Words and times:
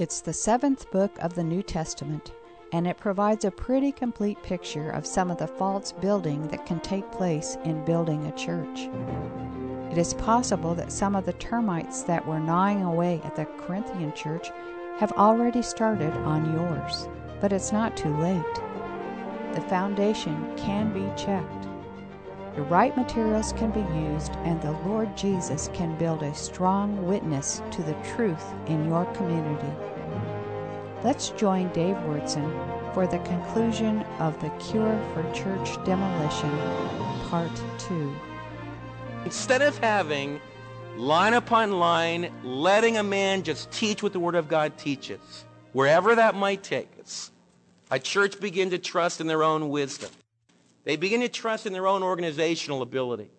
It's 0.00 0.22
the 0.22 0.32
seventh 0.32 0.90
book 0.90 1.14
of 1.18 1.34
the 1.34 1.44
New 1.44 1.62
Testament, 1.62 2.32
and 2.72 2.86
it 2.86 2.96
provides 2.96 3.44
a 3.44 3.50
pretty 3.50 3.92
complete 3.92 4.42
picture 4.42 4.88
of 4.88 5.04
some 5.04 5.30
of 5.30 5.36
the 5.36 5.46
false 5.46 5.92
building 5.92 6.48
that 6.48 6.64
can 6.64 6.80
take 6.80 7.12
place 7.12 7.58
in 7.64 7.84
building 7.84 8.24
a 8.24 8.32
church. 8.32 8.88
It 9.92 9.98
is 9.98 10.14
possible 10.14 10.74
that 10.74 10.90
some 10.90 11.14
of 11.14 11.26
the 11.26 11.34
termites 11.34 12.02
that 12.04 12.26
were 12.26 12.40
gnawing 12.40 12.82
away 12.82 13.20
at 13.24 13.36
the 13.36 13.44
Corinthian 13.44 14.14
church 14.14 14.48
have 14.96 15.12
already 15.12 15.60
started 15.60 16.14
on 16.24 16.50
yours, 16.54 17.06
but 17.42 17.52
it's 17.52 17.70
not 17.70 17.94
too 17.94 18.16
late. 18.16 18.54
The 19.52 19.66
foundation 19.68 20.56
can 20.56 20.94
be 20.94 21.12
checked. 21.14 21.68
The 22.60 22.66
right 22.66 22.94
materials 22.94 23.54
can 23.54 23.70
be 23.70 23.80
used, 23.98 24.32
and 24.44 24.60
the 24.60 24.72
Lord 24.86 25.16
Jesus 25.16 25.70
can 25.72 25.96
build 25.96 26.22
a 26.22 26.34
strong 26.34 27.06
witness 27.06 27.62
to 27.70 27.82
the 27.82 27.96
truth 28.14 28.44
in 28.66 28.86
your 28.86 29.06
community. 29.14 29.72
Let's 31.02 31.30
join 31.30 31.72
Dave 31.72 31.96
Wyrtzen 31.96 32.92
for 32.92 33.06
the 33.06 33.18
conclusion 33.20 34.02
of 34.18 34.38
The 34.42 34.50
Cure 34.58 35.00
for 35.14 35.22
Church 35.32 35.82
Demolition, 35.86 36.50
Part 37.30 37.50
2. 37.78 38.14
Instead 39.24 39.62
of 39.62 39.78
having 39.78 40.38
line 40.98 41.32
upon 41.32 41.78
line, 41.78 42.30
letting 42.44 42.98
a 42.98 43.02
man 43.02 43.42
just 43.42 43.70
teach 43.70 44.02
what 44.02 44.12
the 44.12 44.20
Word 44.20 44.34
of 44.34 44.48
God 44.48 44.76
teaches, 44.76 45.46
wherever 45.72 46.14
that 46.14 46.34
might 46.34 46.62
take 46.62 46.90
us, 47.00 47.30
a 47.90 47.98
church 47.98 48.38
begin 48.38 48.68
to 48.68 48.78
trust 48.78 49.18
in 49.18 49.26
their 49.28 49.42
own 49.42 49.70
wisdom. 49.70 50.10
They 50.84 50.96
begin 50.96 51.20
to 51.20 51.28
trust 51.28 51.66
in 51.66 51.72
their 51.72 51.86
own 51.86 52.02
organizational 52.02 52.82
ability. 52.82 53.30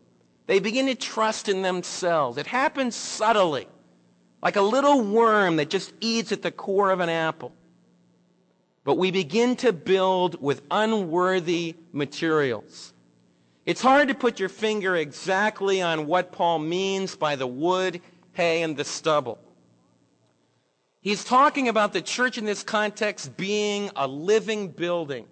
They 0.47 0.59
begin 0.59 0.87
to 0.87 0.95
trust 0.95 1.49
in 1.49 1.61
themselves. 1.61 2.37
It 2.37 2.47
happens 2.47 2.95
subtly 2.95 3.67
like 4.41 4.55
a 4.55 4.61
little 4.61 5.01
worm 5.01 5.57
that 5.57 5.69
just 5.69 5.93
eats 6.01 6.31
at 6.31 6.41
the 6.41 6.51
core 6.51 6.91
of 6.91 6.99
an 6.99 7.09
apple. 7.09 7.53
But 8.83 8.97
we 8.97 9.11
begin 9.11 9.55
to 9.57 9.71
build 9.71 10.41
with 10.41 10.63
unworthy 10.71 11.75
materials. 11.91 12.93
It's 13.65 13.81
hard 13.81 14.07
to 14.07 14.15
put 14.15 14.39
your 14.39 14.49
finger 14.49 14.95
exactly 14.95 15.81
on 15.81 16.07
what 16.07 16.31
Paul 16.31 16.59
means 16.59 17.15
by 17.15 17.35
the 17.35 17.45
wood, 17.45 18.01
hay, 18.33 18.63
and 18.63 18.75
the 18.75 18.83
stubble. 18.83 19.37
He's 21.01 21.23
talking 21.23 21.67
about 21.67 21.93
the 21.93 22.01
church 22.01 22.37
in 22.37 22.45
this 22.45 22.63
context 22.63 23.37
being 23.37 23.91
a 23.95 24.07
living 24.07 24.69
building. 24.69 25.27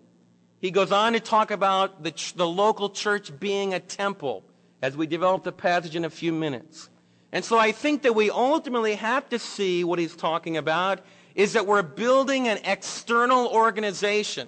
He 0.61 0.71
goes 0.71 0.91
on 0.91 1.13
to 1.13 1.19
talk 1.19 1.51
about 1.51 2.03
the, 2.03 2.11
ch- 2.11 2.33
the 2.33 2.47
local 2.47 2.89
church 2.89 3.37
being 3.39 3.73
a 3.73 3.79
temple 3.79 4.43
as 4.81 4.95
we 4.95 5.07
develop 5.07 5.43
the 5.43 5.51
passage 5.51 5.95
in 5.95 6.05
a 6.05 6.09
few 6.09 6.33
minutes. 6.33 6.89
And 7.31 7.45
so 7.45 7.57
I 7.57 7.71
think 7.71 8.01
that 8.03 8.15
we 8.15 8.29
ultimately 8.29 8.95
have 8.95 9.29
to 9.29 9.39
see 9.39 9.83
what 9.83 9.99
he's 9.99 10.15
talking 10.15 10.57
about 10.57 11.01
is 11.35 11.53
that 11.53 11.65
we're 11.65 11.83
building 11.83 12.47
an 12.47 12.59
external 12.65 13.47
organization. 13.47 14.47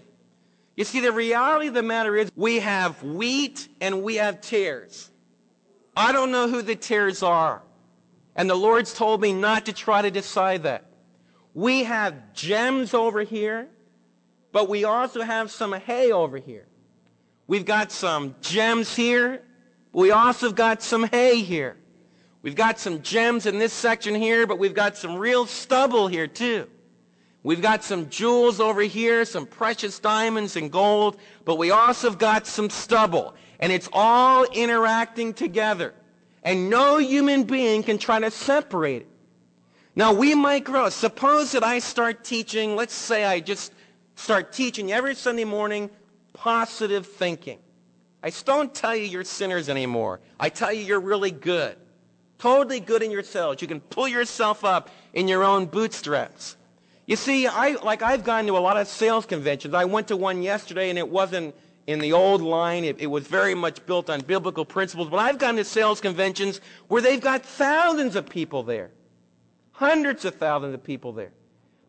You 0.76 0.84
see, 0.84 1.00
the 1.00 1.12
reality 1.12 1.68
of 1.68 1.74
the 1.74 1.84
matter 1.84 2.16
is 2.16 2.32
we 2.36 2.60
have 2.60 3.02
wheat 3.04 3.68
and 3.80 4.04
we 4.04 4.16
have 4.16 4.42
tares. 4.42 5.12
I 5.96 6.12
don't 6.12 6.32
know 6.32 6.48
who 6.48 6.62
the 6.62 6.76
tares 6.76 7.22
are. 7.22 7.62
And 8.36 8.50
the 8.50 8.56
Lord's 8.56 8.94
told 8.94 9.22
me 9.22 9.34
not 9.34 9.66
to 9.66 9.74
try 9.74 10.02
to 10.02 10.10
decide 10.10 10.64
that. 10.64 10.86
We 11.54 11.84
have 11.84 12.34
gems 12.34 12.94
over 12.94 13.22
here, 13.22 13.68
but 14.52 14.70
we 14.70 14.84
also 14.84 15.22
have 15.22 15.52
some 15.52 15.74
hay 15.74 16.12
over 16.12 16.38
here. 16.38 16.66
We've 17.48 17.66
got 17.66 17.92
some 17.92 18.36
gems 18.42 18.96
here. 18.96 19.42
We 19.94 20.12
also 20.12 20.52
got 20.52 20.82
some 20.82 21.04
hay 21.04 21.42
here. 21.42 21.78
We've 22.42 22.56
got 22.56 22.80
some 22.80 23.02
gems 23.02 23.46
in 23.46 23.60
this 23.60 23.74
section 23.74 24.16
here, 24.16 24.48
but 24.48 24.58
we've 24.58 24.74
got 24.74 24.98
some 24.98 25.18
real 25.18 25.46
stubble 25.46 26.08
here 26.08 26.28
too. 26.28 26.68
We've 27.44 27.62
got 27.62 27.84
some 27.84 28.10
jewels 28.10 28.60
over 28.60 28.82
here, 28.82 29.26
some 29.26 29.46
precious 29.46 30.00
diamonds 30.00 30.56
and 30.56 30.72
gold, 30.72 31.18
but 31.44 31.58
we 31.58 31.72
also 31.72 32.10
have 32.10 32.20
got 32.20 32.46
some 32.46 32.70
stubble. 32.70 33.36
And 33.60 33.72
it's 33.72 33.90
all 33.94 34.46
interacting 34.46 35.34
together. 35.34 35.94
And 36.44 36.70
no 36.70 36.98
human 36.98 37.44
being 37.44 37.84
can 37.84 37.98
try 37.98 38.20
to 38.20 38.32
separate 38.32 39.04
it. 39.04 39.08
Now 39.96 40.14
we 40.14 40.34
might 40.36 40.64
grow. 40.64 40.90
Suppose 40.90 41.52
that 41.52 41.64
I 41.64 41.80
start 41.80 42.24
teaching, 42.24 42.76
let's 42.76 42.94
say 42.94 43.26
I 43.26 43.40
just 43.40 43.74
start 44.22 44.54
teaching 44.54 44.92
every 44.92 45.16
Sunday 45.16 45.44
morning 45.44 45.90
positive 46.34 47.08
thinking. 47.08 47.60
I 48.24 48.32
don't 48.46 48.74
tell 48.74 48.96
you 48.96 49.06
you're 49.06 49.24
sinners 49.24 49.68
anymore. 49.68 50.20
I 50.40 50.50
tell 50.50 50.72
you 50.72 50.84
you're 50.84 51.00
really 51.00 51.32
good. 51.32 51.76
Totally 52.38 52.80
good 52.80 53.02
in 53.04 53.12
yourselves. 53.12 53.62
You 53.62 53.68
can 53.68 53.80
pull 53.80 54.08
yourself 54.08 54.64
up 54.64 54.90
in 55.14 55.28
your 55.28 55.44
own 55.44 55.66
bootstraps. 55.66 56.56
You 57.06 57.16
see, 57.16 57.48
I, 57.48 57.72
like 57.84 58.02
I've 58.02 58.24
gone 58.24 58.46
to 58.46 58.58
a 58.58 58.60
lot 58.60 58.78
of 58.78 58.88
sales 58.88 59.26
conventions. 59.26 59.74
I 59.74 59.86
went 59.86 60.08
to 60.10 60.18
one 60.18 60.42
yesterday 60.42 60.90
and 60.90 60.98
it 60.98 61.10
wasn't 61.10 61.56
in 61.88 62.00
the 62.00 62.14
old 62.14 62.42
line. 62.42 62.84
It, 62.84 63.00
it, 63.00 63.08
was 63.08 63.26
very 63.28 63.56
much 63.56 63.86
built 63.86 64.10
on 64.10 64.22
biblical 64.22 64.66
principles. 64.66 65.10
But 65.10 65.18
I've 65.18 65.40
gone 65.40 65.56
to 65.56 65.64
sales 65.64 66.00
conventions 66.00 66.62
where 66.88 67.02
they've 67.02 67.20
got 67.20 67.44
thousands 67.44 68.16
of 68.16 68.30
people 68.30 68.64
there. 68.64 68.92
Hundreds 69.72 70.26
of 70.26 70.36
thousands 70.36 70.76
of 70.76 70.84
people 70.84 71.12
there. 71.12 71.32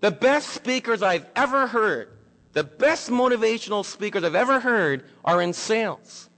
The 0.00 0.10
best 0.10 0.48
speakers 0.48 1.02
I've 1.02 1.26
ever 1.36 1.66
heard, 1.66 2.08
the 2.52 2.64
best 2.64 3.10
motivational 3.10 3.84
speakers 3.84 4.24
I've 4.24 4.34
ever 4.34 4.60
heard 4.60 5.04
are 5.24 5.40
in 5.40 5.52
sales. 5.52 6.28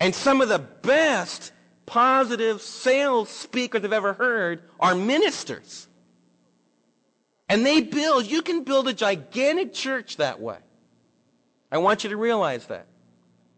And 0.00 0.14
some 0.14 0.40
of 0.40 0.48
the 0.48 0.58
best 0.58 1.52
positive 1.84 2.62
sales 2.62 3.28
speakers 3.28 3.84
I've 3.84 3.92
ever 3.92 4.14
heard 4.14 4.62
are 4.78 4.94
ministers. 4.94 5.88
And 7.48 7.66
they 7.66 7.82
build, 7.82 8.26
you 8.26 8.42
can 8.42 8.64
build 8.64 8.88
a 8.88 8.94
gigantic 8.94 9.74
church 9.74 10.16
that 10.16 10.40
way. 10.40 10.58
I 11.70 11.78
want 11.78 12.04
you 12.04 12.10
to 12.10 12.16
realize 12.16 12.66
that. 12.66 12.86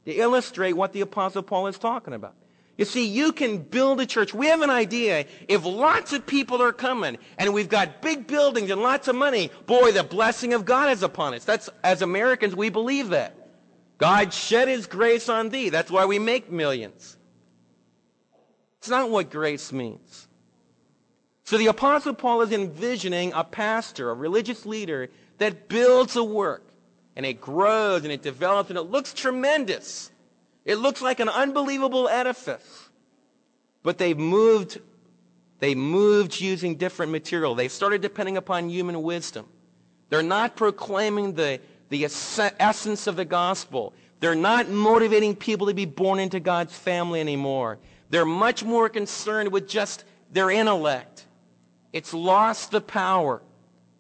To 0.07 0.13
illustrate 0.13 0.73
what 0.73 0.93
the 0.93 1.03
Apostle 1.03 1.43
Paul 1.43 1.69
is 1.69 1.79
talking 1.79 2.15
about. 2.15 2.35
You 2.83 2.87
see, 2.87 3.07
you 3.07 3.31
can 3.31 3.59
build 3.59 4.01
a 4.01 4.07
church. 4.07 4.35
We 4.35 4.49
have 4.49 4.61
an 4.61 4.69
idea. 4.69 5.27
If 5.47 5.65
lots 5.65 6.13
of 6.13 6.27
people 6.27 6.61
are 6.61 6.73
coming 6.73 7.17
and 7.39 7.55
we've 7.55 7.69
got 7.69 8.03
big 8.03 8.27
buildings 8.27 8.73
and 8.73 8.83
lots 8.83 9.07
of 9.07 9.15
money, 9.15 9.53
boy, 9.67 9.93
the 9.93 10.03
blessing 10.03 10.53
of 10.53 10.65
God 10.65 10.91
is 10.91 11.05
upon 11.05 11.33
us. 11.33 11.45
That's, 11.45 11.71
as 11.85 12.03
Americans, 12.03 12.57
we 12.57 12.71
believe 12.71 13.11
that. 13.11 13.37
God 13.99 14.35
shed 14.35 14.67
his 14.67 14.89
grace 14.89 15.29
on 15.29 15.51
thee. 15.51 15.69
That's 15.69 15.93
why 15.93 16.07
we 16.07 16.19
make 16.19 16.51
millions. 16.51 17.17
It's 18.79 18.89
not 18.89 19.11
what 19.11 19.31
grace 19.31 19.71
means. 19.71 20.27
So 21.45 21.59
the 21.59 21.69
Apostle 21.69 22.15
Paul 22.15 22.41
is 22.43 22.51
envisioning 22.51 23.33
a 23.33 23.45
pastor, 23.45 24.11
a 24.11 24.15
religious 24.15 24.67
leader 24.67 25.09
that 25.39 25.69
builds 25.69 26.17
a 26.17 26.25
work 26.25 26.67
and 27.15 27.25
it 27.25 27.41
grows 27.41 28.03
and 28.03 28.13
it 28.13 28.23
develops 28.23 28.71
and 28.71 28.77
it 28.77 28.91
looks 28.91 29.15
tremendous. 29.15 30.11
It 30.65 30.77
looks 30.77 31.03
like 31.03 31.21
an 31.21 31.29
unbelievable 31.29 32.09
edifice. 32.09 32.89
But 33.83 33.99
they've 33.99 34.19
moved, 34.19 34.81
they 35.59 35.75
moved 35.75 36.41
using 36.41 36.77
different 36.77 37.11
material. 37.13 37.55
They 37.55 37.69
started 37.69 38.01
depending 38.01 38.37
upon 38.37 38.69
human 38.69 39.03
wisdom. 39.03 39.47
They're 40.09 40.23
not 40.23 40.57
proclaiming 40.57 41.35
the, 41.35 41.61
the 41.89 42.05
essence 42.05 43.07
of 43.07 43.17
the 43.17 43.25
gospel. 43.25 43.93
They're 44.21 44.35
not 44.35 44.69
motivating 44.69 45.35
people 45.35 45.67
to 45.67 45.75
be 45.75 45.87
born 45.87 46.21
into 46.21 46.39
God's 46.39 46.77
family 46.77 47.21
anymore. 47.21 47.79
They're 48.11 48.25
much 48.25 48.63
more 48.63 48.89
concerned 48.89 49.51
with 49.51 49.67
just 49.67 50.05
their 50.31 50.51
intellect. 50.51 51.27
It's 51.93 52.15
lost 52.15 52.71
the 52.71 52.81
power. 52.81 53.43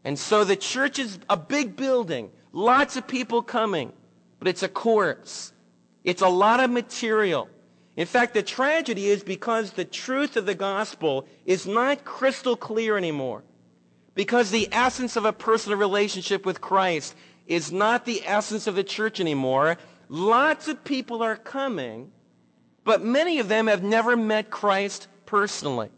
And 0.04 0.18
so 0.18 0.44
the 0.44 0.56
church 0.56 0.98
is 0.98 1.18
a 1.28 1.36
big 1.36 1.76
building, 1.76 2.30
lots 2.52 2.96
of 2.96 3.06
people 3.06 3.42
coming, 3.42 3.92
but 4.38 4.48
it's 4.48 4.62
a 4.62 4.68
corpse. 4.68 5.52
It's 6.04 6.22
a 6.22 6.28
lot 6.28 6.60
of 6.60 6.70
material. 6.70 7.48
In 7.96 8.06
fact, 8.06 8.34
the 8.34 8.42
tragedy 8.42 9.08
is 9.08 9.22
because 9.22 9.72
the 9.72 9.84
truth 9.84 10.36
of 10.36 10.46
the 10.46 10.54
gospel 10.54 11.26
is 11.44 11.66
not 11.66 12.04
crystal 12.04 12.56
clear 12.56 12.96
anymore. 12.96 13.44
Because 14.14 14.50
the 14.50 14.68
essence 14.72 15.16
of 15.16 15.24
a 15.24 15.32
personal 15.32 15.78
relationship 15.78 16.44
with 16.44 16.60
Christ 16.60 17.14
is 17.46 17.70
not 17.70 18.04
the 18.04 18.22
essence 18.26 18.66
of 18.66 18.74
the 18.74 18.84
church 18.84 19.20
anymore. 19.20 19.76
Lots 20.08 20.68
of 20.68 20.84
people 20.84 21.22
are 21.22 21.36
coming, 21.36 22.12
but 22.84 23.02
many 23.02 23.38
of 23.38 23.48
them 23.48 23.66
have 23.66 23.82
never 23.82 24.16
met 24.16 24.50
Christ 24.50 25.08
personally. 25.26 25.90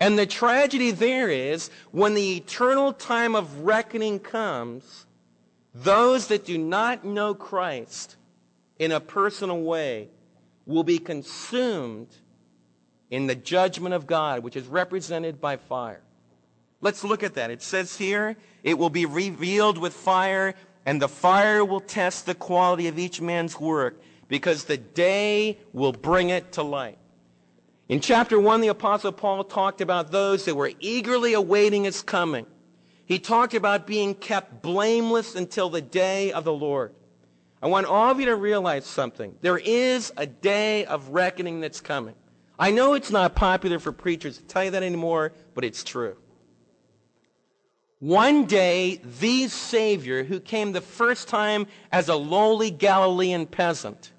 And 0.00 0.18
the 0.18 0.26
tragedy 0.26 0.90
there 0.90 1.28
is 1.30 1.70
when 1.92 2.14
the 2.14 2.36
eternal 2.36 2.92
time 2.92 3.34
of 3.34 3.60
reckoning 3.60 4.18
comes, 4.18 5.06
those 5.74 6.26
that 6.28 6.44
do 6.44 6.58
not 6.58 7.04
know 7.04 7.34
Christ 7.34 8.16
in 8.78 8.92
a 8.92 9.00
personal 9.00 9.62
way 9.62 10.08
will 10.66 10.84
be 10.84 10.98
consumed 10.98 12.08
in 13.10 13.26
the 13.26 13.34
judgment 13.34 13.94
of 13.94 14.06
God, 14.06 14.42
which 14.42 14.56
is 14.56 14.66
represented 14.66 15.40
by 15.40 15.56
fire. 15.56 16.00
Let's 16.80 17.04
look 17.04 17.22
at 17.22 17.34
that. 17.34 17.50
It 17.50 17.62
says 17.62 17.96
here, 17.96 18.36
it 18.62 18.78
will 18.78 18.90
be 18.90 19.06
revealed 19.06 19.78
with 19.78 19.94
fire, 19.94 20.54
and 20.84 21.00
the 21.00 21.08
fire 21.08 21.64
will 21.64 21.80
test 21.80 22.26
the 22.26 22.34
quality 22.34 22.88
of 22.88 22.98
each 22.98 23.20
man's 23.20 23.58
work 23.58 24.00
because 24.28 24.64
the 24.64 24.76
day 24.76 25.58
will 25.72 25.92
bring 25.92 26.30
it 26.30 26.52
to 26.52 26.62
light. 26.62 26.98
In 27.88 28.00
chapter 28.00 28.40
1, 28.40 28.62
the 28.62 28.68
Apostle 28.68 29.12
Paul 29.12 29.44
talked 29.44 29.80
about 29.80 30.10
those 30.10 30.46
that 30.46 30.54
were 30.54 30.72
eagerly 30.80 31.34
awaiting 31.34 31.84
his 31.84 32.02
coming. 32.02 32.46
He 33.06 33.18
talked 33.18 33.52
about 33.52 33.86
being 33.86 34.14
kept 34.14 34.62
blameless 34.62 35.34
until 35.34 35.68
the 35.68 35.82
day 35.82 36.32
of 36.32 36.44
the 36.44 36.52
Lord. 36.52 36.94
I 37.64 37.66
want 37.66 37.86
all 37.86 38.10
of 38.10 38.20
you 38.20 38.26
to 38.26 38.36
realize 38.36 38.84
something. 38.84 39.34
There 39.40 39.56
is 39.56 40.12
a 40.18 40.26
day 40.26 40.84
of 40.84 41.08
reckoning 41.08 41.60
that's 41.60 41.80
coming. 41.80 42.14
I 42.58 42.70
know 42.70 42.92
it's 42.92 43.10
not 43.10 43.34
popular 43.34 43.78
for 43.78 43.90
preachers 43.90 44.36
to 44.36 44.44
tell 44.44 44.64
you 44.64 44.70
that 44.72 44.82
anymore, 44.82 45.32
but 45.54 45.64
it's 45.64 45.82
true. 45.82 46.14
One 48.00 48.44
day, 48.44 49.00
the 49.18 49.48
Savior, 49.48 50.24
who 50.24 50.40
came 50.40 50.72
the 50.72 50.82
first 50.82 51.26
time 51.26 51.66
as 51.90 52.10
a 52.10 52.16
lowly 52.16 52.70
Galilean 52.70 53.46
peasant, 53.46 54.12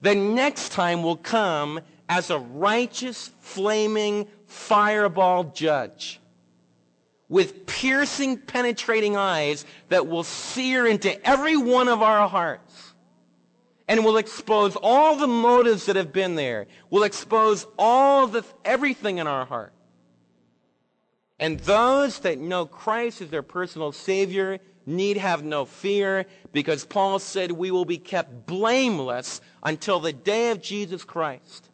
the 0.00 0.16
next 0.16 0.72
time 0.72 1.04
will 1.04 1.16
come 1.16 1.78
as 2.08 2.30
a 2.30 2.40
righteous, 2.40 3.30
flaming, 3.38 4.26
fireball 4.46 5.44
judge 5.44 6.20
with 7.28 7.66
piercing, 7.66 8.38
penetrating 8.38 9.16
eyes 9.16 9.64
that 9.88 10.06
will 10.06 10.24
sear 10.24 10.86
into 10.86 11.26
every 11.26 11.56
one 11.56 11.88
of 11.88 12.02
our 12.02 12.28
hearts 12.28 12.94
and 13.88 14.04
will 14.04 14.16
expose 14.16 14.76
all 14.76 15.16
the 15.16 15.26
motives 15.26 15.86
that 15.86 15.96
have 15.96 16.12
been 16.12 16.34
there, 16.36 16.66
will 16.90 17.02
expose 17.02 17.66
all 17.78 18.26
the, 18.26 18.44
everything 18.64 19.18
in 19.18 19.26
our 19.26 19.44
heart. 19.44 19.72
And 21.38 21.58
those 21.60 22.20
that 22.20 22.38
know 22.38 22.66
Christ 22.66 23.20
as 23.20 23.28
their 23.30 23.42
personal 23.42 23.92
Savior 23.92 24.60
need 24.86 25.16
have 25.16 25.42
no 25.42 25.64
fear 25.64 26.26
because 26.52 26.84
Paul 26.84 27.18
said 27.18 27.50
we 27.52 27.70
will 27.70 27.84
be 27.84 27.98
kept 27.98 28.46
blameless 28.46 29.40
until 29.62 30.00
the 30.00 30.12
day 30.12 30.50
of 30.50 30.62
Jesus 30.62 31.04
Christ. 31.04 31.70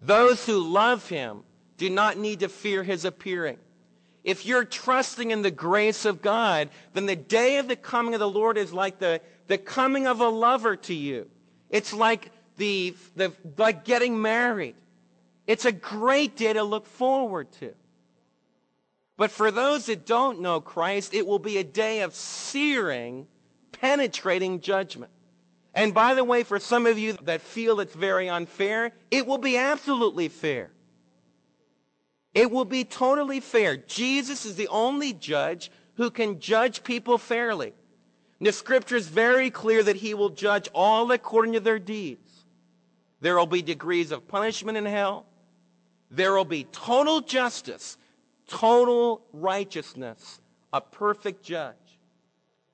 Those 0.00 0.46
who 0.46 0.58
love 0.58 1.08
Him 1.08 1.42
do 1.76 1.90
not 1.90 2.18
need 2.18 2.40
to 2.40 2.48
fear 2.48 2.82
His 2.82 3.04
appearing. 3.04 3.58
If 4.28 4.44
you're 4.44 4.66
trusting 4.66 5.30
in 5.30 5.40
the 5.40 5.50
grace 5.50 6.04
of 6.04 6.20
God, 6.20 6.68
then 6.92 7.06
the 7.06 7.16
day 7.16 7.56
of 7.56 7.66
the 7.66 7.76
coming 7.76 8.12
of 8.12 8.20
the 8.20 8.28
Lord 8.28 8.58
is 8.58 8.74
like 8.74 8.98
the, 8.98 9.22
the 9.46 9.56
coming 9.56 10.06
of 10.06 10.20
a 10.20 10.28
lover 10.28 10.76
to 10.76 10.92
you. 10.92 11.30
It's 11.70 11.94
like 11.94 12.30
the, 12.58 12.94
the, 13.16 13.32
like 13.56 13.86
getting 13.86 14.20
married. 14.20 14.74
It's 15.46 15.64
a 15.64 15.72
great 15.72 16.36
day 16.36 16.52
to 16.52 16.62
look 16.62 16.84
forward 16.84 17.50
to. 17.52 17.72
But 19.16 19.30
for 19.30 19.50
those 19.50 19.86
that 19.86 20.04
don't 20.04 20.42
know 20.42 20.60
Christ, 20.60 21.14
it 21.14 21.26
will 21.26 21.38
be 21.38 21.56
a 21.56 21.64
day 21.64 22.02
of 22.02 22.14
searing, 22.14 23.28
penetrating 23.72 24.60
judgment. 24.60 25.10
And 25.72 25.94
by 25.94 26.12
the 26.12 26.22
way, 26.22 26.42
for 26.42 26.58
some 26.58 26.84
of 26.84 26.98
you 26.98 27.14
that 27.22 27.40
feel 27.40 27.80
it's 27.80 27.94
very 27.94 28.28
unfair, 28.28 28.92
it 29.10 29.26
will 29.26 29.38
be 29.38 29.56
absolutely 29.56 30.28
fair. 30.28 30.70
It 32.34 32.50
will 32.50 32.64
be 32.64 32.84
totally 32.84 33.40
fair. 33.40 33.76
Jesus 33.76 34.44
is 34.44 34.56
the 34.56 34.68
only 34.68 35.12
judge 35.12 35.70
who 35.94 36.10
can 36.10 36.40
judge 36.40 36.84
people 36.84 37.18
fairly. 37.18 37.72
The 38.40 38.52
scripture 38.52 38.96
is 38.96 39.08
very 39.08 39.50
clear 39.50 39.82
that 39.82 39.96
he 39.96 40.14
will 40.14 40.30
judge 40.30 40.68
all 40.72 41.10
according 41.10 41.54
to 41.54 41.60
their 41.60 41.78
deeds. 41.78 42.44
There 43.20 43.36
will 43.36 43.46
be 43.46 43.62
degrees 43.62 44.12
of 44.12 44.28
punishment 44.28 44.78
in 44.78 44.86
hell. 44.86 45.26
There 46.10 46.32
will 46.34 46.44
be 46.44 46.64
total 46.64 47.20
justice, 47.20 47.96
total 48.46 49.22
righteousness, 49.32 50.40
a 50.72 50.80
perfect 50.80 51.42
judge. 51.42 51.74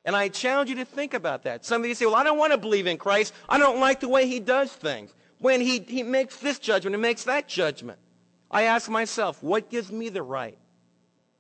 And 0.05 0.15
I 0.15 0.29
challenge 0.29 0.69
you 0.69 0.77
to 0.77 0.85
think 0.85 1.15
about 1.15 1.45
that. 1.45 1.65
Some 1.65 1.81
of 1.81 1.89
you 1.89 1.95
say, 1.95 2.05
well, 2.05 2.17
I 2.17 2.25
don't 2.25 2.39
want 2.39 2.53
to 2.53 2.59
believe 2.59 2.87
in 2.87 2.99
Christ. 2.99 3.33
I 3.49 3.59
don't 3.59 3.81
like 3.81 4.01
the 4.01 4.09
way 4.09 4.27
he 4.27 4.39
does 4.39 4.71
things. 4.71 5.15
When 5.39 5.63
he, 5.63 5.79
he 5.79 6.03
makes 6.03 6.37
this 6.37 6.59
judgment 6.59 6.95
and 6.95 7.01
makes 7.01 7.25
that 7.25 7.49
judgment. 7.49 7.99
I 8.55 8.63
ask 8.63 8.89
myself, 8.89 9.43
what 9.43 9.69
gives 9.69 9.91
me 9.91 10.11
the 10.11 10.23
right 10.23 10.57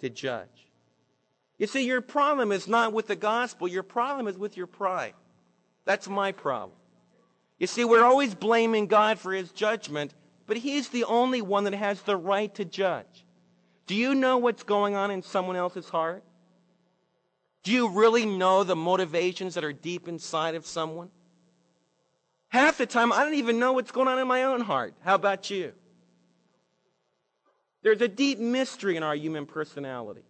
to 0.00 0.10
judge? 0.10 0.48
You 1.58 1.68
see, 1.68 1.86
your 1.86 2.00
problem 2.00 2.50
is 2.50 2.66
not 2.66 2.92
with 2.92 3.06
the 3.06 3.14
gospel. 3.14 3.68
Your 3.68 3.84
problem 3.84 4.26
is 4.26 4.36
with 4.36 4.56
your 4.56 4.66
pride. 4.66 5.14
That's 5.84 6.08
my 6.08 6.32
problem. 6.32 6.76
You 7.58 7.68
see, 7.68 7.84
we're 7.84 8.04
always 8.04 8.34
blaming 8.34 8.88
God 8.88 9.20
for 9.20 9.32
his 9.32 9.52
judgment, 9.52 10.12
but 10.48 10.56
he's 10.56 10.88
the 10.88 11.04
only 11.04 11.40
one 11.40 11.62
that 11.64 11.74
has 11.74 12.02
the 12.02 12.16
right 12.16 12.52
to 12.56 12.64
judge. 12.64 13.24
Do 13.86 13.94
you 13.94 14.16
know 14.16 14.38
what's 14.38 14.64
going 14.64 14.96
on 14.96 15.12
in 15.12 15.22
someone 15.22 15.54
else's 15.54 15.88
heart? 15.88 16.24
Do 17.62 17.70
you 17.70 17.90
really 17.90 18.26
know 18.26 18.64
the 18.64 18.74
motivations 18.74 19.54
that 19.54 19.62
are 19.62 19.72
deep 19.72 20.08
inside 20.08 20.56
of 20.56 20.66
someone? 20.66 21.10
Half 22.48 22.78
the 22.78 22.86
time, 22.86 23.12
I 23.12 23.22
don't 23.22 23.34
even 23.34 23.60
know 23.60 23.72
what's 23.72 23.92
going 23.92 24.08
on 24.08 24.18
in 24.18 24.26
my 24.26 24.42
own 24.42 24.62
heart. 24.62 24.94
How 25.04 25.14
about 25.14 25.48
you? 25.48 25.74
There's 27.84 28.00
a 28.00 28.08
deep 28.08 28.38
mystery 28.38 28.96
in 28.96 29.02
our 29.02 29.14
human 29.14 29.44
personality. 29.44 30.24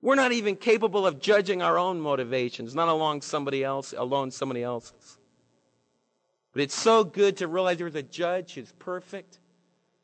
We're 0.00 0.14
not 0.14 0.30
even 0.30 0.54
capable 0.54 1.04
of 1.04 1.18
judging 1.18 1.62
our 1.62 1.76
own 1.76 2.00
motivations, 2.00 2.76
not 2.76 2.86
along 2.86 3.22
somebody 3.22 3.64
else, 3.64 3.92
alone 3.92 4.30
somebody 4.30 4.62
else's. 4.62 5.18
But 6.52 6.62
it's 6.62 6.76
so 6.76 7.02
good 7.02 7.38
to 7.38 7.48
realize 7.48 7.78
there's 7.78 7.96
a 7.96 8.04
judge 8.04 8.54
who's 8.54 8.70
perfect, 8.78 9.40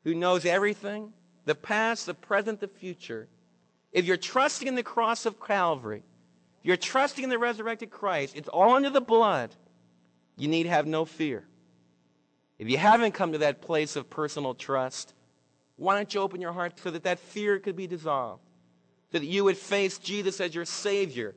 who 0.02 0.12
knows 0.12 0.44
everything, 0.44 1.12
the 1.44 1.54
past, 1.54 2.06
the 2.06 2.14
present, 2.14 2.58
the 2.58 2.66
future. 2.66 3.28
If 3.92 4.04
you're 4.04 4.16
trusting 4.16 4.66
in 4.66 4.74
the 4.74 4.82
cross 4.82 5.24
of 5.24 5.40
Calvary, 5.40 6.02
if 6.62 6.66
you're 6.66 6.76
trusting 6.76 7.22
in 7.22 7.30
the 7.30 7.38
resurrected 7.38 7.92
Christ, 7.92 8.36
it's 8.36 8.48
all 8.48 8.74
under 8.74 8.90
the 8.90 9.00
blood. 9.00 9.54
You 10.36 10.48
need 10.48 10.66
have 10.66 10.88
no 10.88 11.04
fear. 11.04 11.44
If 12.58 12.68
you 12.68 12.76
haven't 12.76 13.12
come 13.12 13.32
to 13.32 13.38
that 13.38 13.62
place 13.62 13.94
of 13.94 14.10
personal 14.10 14.54
trust, 14.54 15.14
why 15.82 15.96
don't 15.96 16.14
you 16.14 16.20
open 16.20 16.40
your 16.40 16.52
heart 16.52 16.78
so 16.78 16.92
that 16.92 17.02
that 17.02 17.18
fear 17.18 17.58
could 17.58 17.74
be 17.74 17.88
dissolved? 17.88 18.42
So 19.10 19.18
that 19.18 19.26
you 19.26 19.42
would 19.44 19.56
face 19.56 19.98
Jesus 19.98 20.40
as 20.40 20.54
your 20.54 20.64
Savior. 20.64 21.34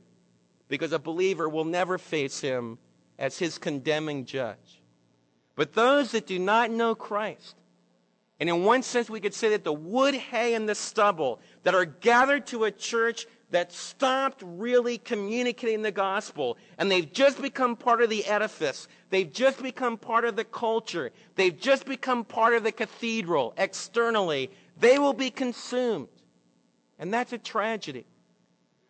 Because 0.67 0.91
a 0.91 0.99
believer 0.99 1.49
will 1.49 1.65
never 1.65 1.97
face 1.97 2.39
him 2.39 2.77
as 3.17 3.39
his 3.39 3.57
condemning 3.57 4.25
judge. 4.25 4.81
But 5.55 5.73
those 5.73 6.11
that 6.11 6.27
do 6.27 6.37
not 6.37 6.69
know 6.69 6.93
Christ, 6.93 7.55
and 8.39 8.47
in 8.47 8.63
one 8.63 8.83
sense 8.83 9.09
we 9.09 9.19
could 9.19 9.33
say 9.33 9.49
that 9.49 9.63
the 9.63 9.73
wood, 9.73 10.13
hay, 10.13 10.53
and 10.53 10.69
the 10.69 10.75
stubble 10.75 11.39
that 11.63 11.73
are 11.73 11.85
gathered 11.85 12.45
to 12.47 12.65
a 12.65 12.71
church 12.71 13.25
that 13.55 13.71
stopped 13.71 14.43
really 14.45 14.97
communicating 14.97 15.81
the 15.81 15.89
gospel 15.89 16.57
and 16.77 16.91
they've 16.91 17.13
just 17.13 17.41
become 17.41 17.77
part 17.77 18.01
of 18.01 18.09
the 18.09 18.25
edifice. 18.25 18.89
They've 19.11 19.31
just 19.31 19.63
become 19.63 19.97
part 19.97 20.25
of 20.25 20.35
the 20.35 20.43
culture. 20.43 21.11
They've 21.35 21.57
just 21.57 21.85
become 21.85 22.25
part 22.25 22.53
of 22.53 22.63
the 22.63 22.73
cathedral 22.73 23.53
externally. 23.55 24.51
They 24.77 24.99
will 24.99 25.13
be 25.13 25.29
consumed. 25.29 26.09
And 26.99 27.13
that's 27.13 27.31
a 27.31 27.37
tragedy. 27.37 28.05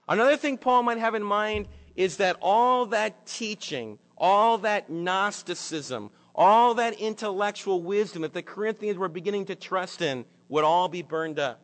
Another 0.08 0.36
thing 0.36 0.58
Paul 0.58 0.82
might 0.82 0.98
have 0.98 1.14
in 1.14 1.22
mind 1.22 1.68
is 1.96 2.18
that 2.18 2.36
all 2.42 2.88
that 2.88 3.28
teaching, 3.28 4.00
all 4.18 4.58
that 4.60 4.90
Gnosticism, 4.90 6.10
all 6.34 6.74
that 6.74 7.00
intellectual 7.00 7.84
wisdom 7.84 8.24
that 8.24 8.34
the 8.34 8.42
Corinthians 8.42 8.98
were 8.98 9.10
beginning 9.10 9.46
to 9.46 9.56
trust 9.56 10.02
in 10.02 10.26
would 10.50 10.64
all 10.64 10.88
be 10.88 11.04
burned 11.04 11.38
up. 11.38 11.62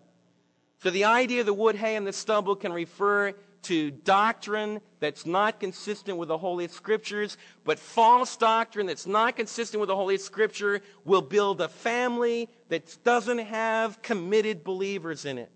So 0.81 0.89
the 0.89 1.05
idea 1.05 1.41
of 1.41 1.45
the 1.45 1.53
wood, 1.53 1.75
hay, 1.75 1.95
and 1.95 2.07
the 2.07 2.13
stubble 2.13 2.55
can 2.55 2.73
refer 2.73 3.33
to 3.63 3.91
doctrine 3.91 4.81
that's 4.99 5.27
not 5.27 5.59
consistent 5.59 6.17
with 6.17 6.29
the 6.29 6.37
Holy 6.39 6.67
Scriptures, 6.67 7.37
but 7.63 7.77
false 7.77 8.35
doctrine 8.35 8.87
that's 8.87 9.05
not 9.05 9.35
consistent 9.35 9.79
with 9.79 9.89
the 9.89 9.95
Holy 9.95 10.17
Scripture 10.17 10.81
will 11.05 11.21
build 11.21 11.61
a 11.61 11.69
family 11.69 12.49
that 12.69 12.97
doesn't 13.03 13.37
have 13.37 14.01
committed 14.01 14.63
believers 14.63 15.25
in 15.25 15.37
it. 15.37 15.51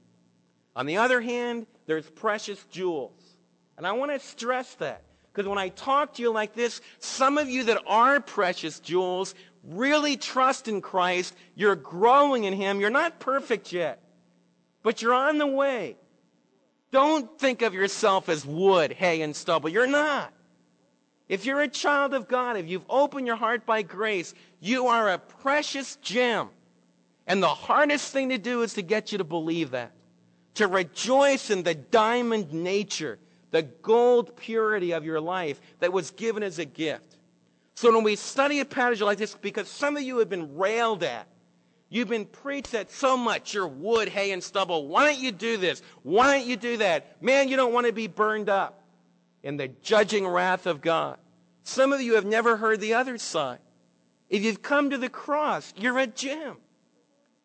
On 0.75 0.86
the 0.86 0.98
other 0.98 1.22
hand, 1.22 1.65
there's 1.88 2.08
precious 2.08 2.63
jewels. 2.65 3.20
And 3.77 3.88
I 3.88 3.94
want 3.94 4.12
to 4.12 4.20
stress 4.20 4.75
that. 4.75 5.01
Because 5.34 5.50
when 5.50 5.58
I 5.58 5.70
talk 5.70 6.13
to 6.13 6.22
you 6.22 6.32
like 6.32 6.53
this, 6.53 6.82
some 7.00 7.39
of 7.39 7.50
you 7.50 7.63
that 7.63 7.82
are 7.88 8.20
precious 8.20 8.79
jewels 8.79 9.34
really 9.63 10.17
trust 10.17 10.67
in 10.67 10.82
Christ. 10.82 11.36
You're 11.55 11.75
growing 11.75 12.44
in 12.44 12.53
Him. 12.53 12.79
You're 12.79 12.91
not 12.91 13.20
perfect 13.20 13.74
yet 13.74 14.05
but 14.86 15.01
you're 15.01 15.15
on 15.15 15.39
the 15.39 15.48
way. 15.48 15.98
Don't 16.92 17.39
think 17.39 17.63
of 17.63 17.74
yourself 17.74 18.30
as 18.30 18.46
wood, 18.46 18.92
hay, 18.92 19.24
and 19.24 19.36
stubble. 19.36 19.68
You're 19.68 19.88
not. 19.88 20.32
If 21.27 21.44
you're 21.44 21.62
a 21.62 21.68
child 21.68 22.13
of 22.13 22.27
God, 22.27 22.56
if 22.56 22.68
you've 22.68 22.86
opened 22.88 23.25
your 23.25 23.36
heart 23.36 23.65
by 23.65 23.82
grace, 23.82 24.36
you 24.60 24.86
are 24.86 25.10
a 25.10 25.18
precious 25.18 25.96
gem. 26.04 26.50
And 27.25 27.42
the 27.42 27.48
hardest 27.48 28.13
thing 28.13 28.30
to 28.30 28.38
do 28.38 28.62
is 28.62 28.75
to 28.75 28.84
get 28.84 29.12
you 29.12 29.18
to 29.18 29.24
believe 29.24 29.72
that. 29.72 29.92
To 30.54 30.68
rejoice 30.68 31.50
in 31.50 31.63
the 31.63 31.74
diamond 31.74 32.54
nature, 32.54 33.18
the 33.50 33.63
gold 33.63 34.36
purity 34.38 34.92
of 34.92 35.04
your 35.04 35.20
life 35.20 35.60
that 35.80 35.92
was 35.92 36.12
given 36.12 36.44
as 36.44 36.60
a 36.60 36.65
gift. 36.65 37.18
So 37.74 37.92
when 37.92 38.04
we 38.04 38.15
study 38.15 38.60
a 38.60 38.65
passage 38.65 39.01
like 39.01 39.18
this, 39.18 39.34
because 39.34 39.68
some 39.68 39.98
of 39.98 40.04
you 40.04 40.20
have 40.20 40.30
been 40.30 40.56
railed 40.56 41.01
at, 41.01 41.27
You've 41.89 42.10
been 42.10 42.25
preached 42.25 42.74
at 42.74 42.92
so 42.92 43.15
much. 43.15 43.54
You're 43.54 43.68
wood, 43.68 44.10
hay, 44.10 44.32
and 44.32 44.44
stubble. 44.44 44.88
Why 44.88 45.12
don't 45.12 45.22
you 45.22 45.32
do 45.32 45.58
this? 45.58 45.82
Why 46.04 46.38
don't 46.38 46.48
you 46.48 46.56
do 46.56 46.77
that? 46.77 47.22
Man, 47.22 47.48
you 47.48 47.56
don't 47.56 47.74
want 47.74 47.88
to 47.88 47.94
be 47.94 48.08
burned 48.08 48.50
up 48.50 48.84
in 49.44 49.58
the 49.58 49.68
judging 49.68 50.27
wrath 50.27 50.65
of 50.65 50.82
God. 50.82 51.18
Some 51.63 51.94
of 51.94 52.01
you 52.01 52.15
have 52.15 52.25
never 52.25 52.58
heard 52.58 52.82
the 52.82 52.96
other 52.96 53.18
side. 53.18 53.60
If 54.30 54.44
you've 54.44 54.62
come 54.62 54.89
to 54.89 54.98
the 54.98 55.10
cross, 55.10 55.74
you're 55.77 56.00
a 56.00 56.08
gem 56.08 56.58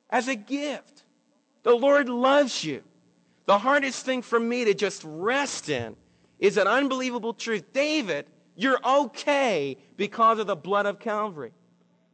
as 0.09 0.29
a 0.29 0.35
gift. 0.35 1.05
The 1.63 1.75
Lord 1.75 2.09
loves 2.09 2.65
you. 2.65 2.83
The 3.47 3.59
hardest 3.59 4.05
thing 4.05 4.23
for 4.23 4.41
me 4.41 4.65
to 4.65 4.75
just 4.75 5.03
rest 5.05 5.69
in 5.69 5.97
is 6.39 6.57
an 6.57 6.67
unbelievable 6.67 7.35
truth. 7.35 7.73
David, 7.73 8.27
you're 8.57 8.81
okay 8.85 9.77
because 9.97 10.39
of 10.39 10.47
the 10.47 10.57
blood 10.57 10.87
of 10.87 10.99
Calvary. 10.99 11.53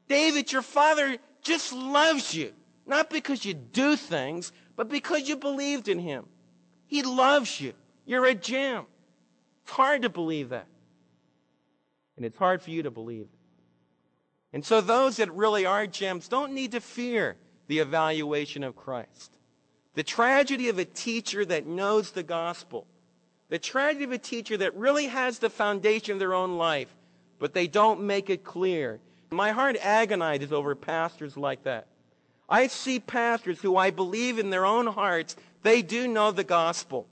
David, 0.08 0.50
your 0.52 0.62
father 0.62 1.16
just 1.46 1.72
loves 1.72 2.34
you. 2.34 2.52
Not 2.86 3.10
because 3.10 3.44
you 3.44 3.54
do 3.54 3.96
things, 3.96 4.52
but 4.76 4.88
because 4.88 5.28
you 5.28 5.36
believed 5.36 5.88
in 5.88 5.98
him. 5.98 6.26
He 6.86 7.02
loves 7.02 7.60
you. 7.60 7.72
You're 8.04 8.26
a 8.26 8.34
gem. 8.34 8.84
It's 9.62 9.72
hard 9.72 10.02
to 10.02 10.08
believe 10.08 10.50
that. 10.50 10.66
And 12.16 12.24
it's 12.24 12.38
hard 12.38 12.62
for 12.62 12.70
you 12.70 12.82
to 12.84 12.90
believe. 12.90 13.28
And 14.52 14.64
so 14.64 14.80
those 14.80 15.16
that 15.16 15.32
really 15.32 15.66
are 15.66 15.86
gems 15.86 16.28
don't 16.28 16.52
need 16.52 16.72
to 16.72 16.80
fear 16.80 17.36
the 17.66 17.80
evaluation 17.80 18.62
of 18.62 18.76
Christ. 18.76 19.36
The 19.94 20.04
tragedy 20.04 20.68
of 20.68 20.78
a 20.78 20.84
teacher 20.84 21.44
that 21.44 21.66
knows 21.66 22.12
the 22.12 22.22
gospel, 22.22 22.86
the 23.48 23.58
tragedy 23.58 24.04
of 24.04 24.12
a 24.12 24.18
teacher 24.18 24.56
that 24.58 24.76
really 24.76 25.06
has 25.06 25.38
the 25.38 25.50
foundation 25.50 26.12
of 26.12 26.18
their 26.18 26.34
own 26.34 26.56
life, 26.56 26.94
but 27.38 27.54
they 27.54 27.66
don't 27.66 28.02
make 28.02 28.30
it 28.30 28.44
clear. 28.44 29.00
My 29.30 29.50
heart 29.50 29.76
agonizes 29.80 30.52
over 30.52 30.74
pastors 30.74 31.36
like 31.36 31.64
that. 31.64 31.86
I 32.48 32.68
see 32.68 33.00
pastors 33.00 33.60
who 33.60 33.76
I 33.76 33.90
believe 33.90 34.38
in 34.38 34.50
their 34.50 34.64
own 34.64 34.86
hearts, 34.86 35.36
they 35.62 35.82
do 35.82 36.06
know 36.06 36.30
the 36.30 36.44
gospel. 36.44 37.08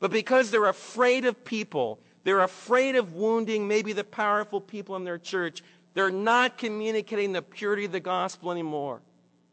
But 0.00 0.10
because 0.10 0.50
they're 0.50 0.66
afraid 0.66 1.24
of 1.24 1.44
people, 1.44 2.00
they're 2.24 2.42
afraid 2.42 2.96
of 2.96 3.14
wounding 3.14 3.68
maybe 3.68 3.92
the 3.92 4.04
powerful 4.04 4.60
people 4.60 4.96
in 4.96 5.04
their 5.04 5.18
church, 5.18 5.62
they're 5.94 6.10
not 6.10 6.58
communicating 6.58 7.32
the 7.32 7.42
purity 7.42 7.84
of 7.84 7.92
the 7.92 8.00
gospel 8.00 8.50
anymore. 8.50 9.00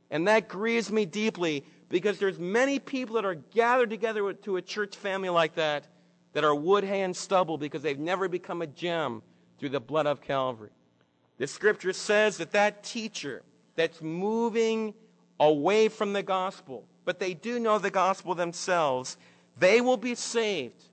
And 0.09 0.27
that 0.27 0.47
grieves 0.47 0.91
me 0.91 1.05
deeply 1.05 1.63
because 1.89 2.17
there's 2.17 2.39
many 2.39 2.79
people 2.79 3.15
that 3.15 3.25
are 3.25 3.35
gathered 3.35 3.91
together 3.91 4.33
to 4.33 4.57
a 4.57 4.61
church 4.61 4.95
family 4.97 5.29
like 5.29 5.55
that 5.55 5.85
that 6.33 6.43
are 6.43 6.55
wood, 6.55 6.83
hay, 6.83 7.01
and 7.01 7.15
stubble 7.15 7.57
because 7.57 7.83
they've 7.83 7.99
never 7.99 8.27
become 8.27 8.61
a 8.61 8.67
gem 8.67 9.21
through 9.59 9.69
the 9.69 9.79
blood 9.79 10.07
of 10.07 10.19
Calvary. 10.19 10.71
The 11.37 11.47
scripture 11.47 11.93
says 11.93 12.37
that 12.37 12.51
that 12.51 12.83
teacher 12.83 13.43
that's 13.75 14.01
moving 14.01 14.93
away 15.39 15.89
from 15.89 16.13
the 16.13 16.23
gospel, 16.23 16.85
but 17.05 17.19
they 17.19 17.33
do 17.33 17.59
know 17.59 17.79
the 17.79 17.89
gospel 17.89 18.35
themselves, 18.35 19.17
they 19.57 19.81
will 19.81 19.97
be 19.97 20.15
saved 20.15 20.83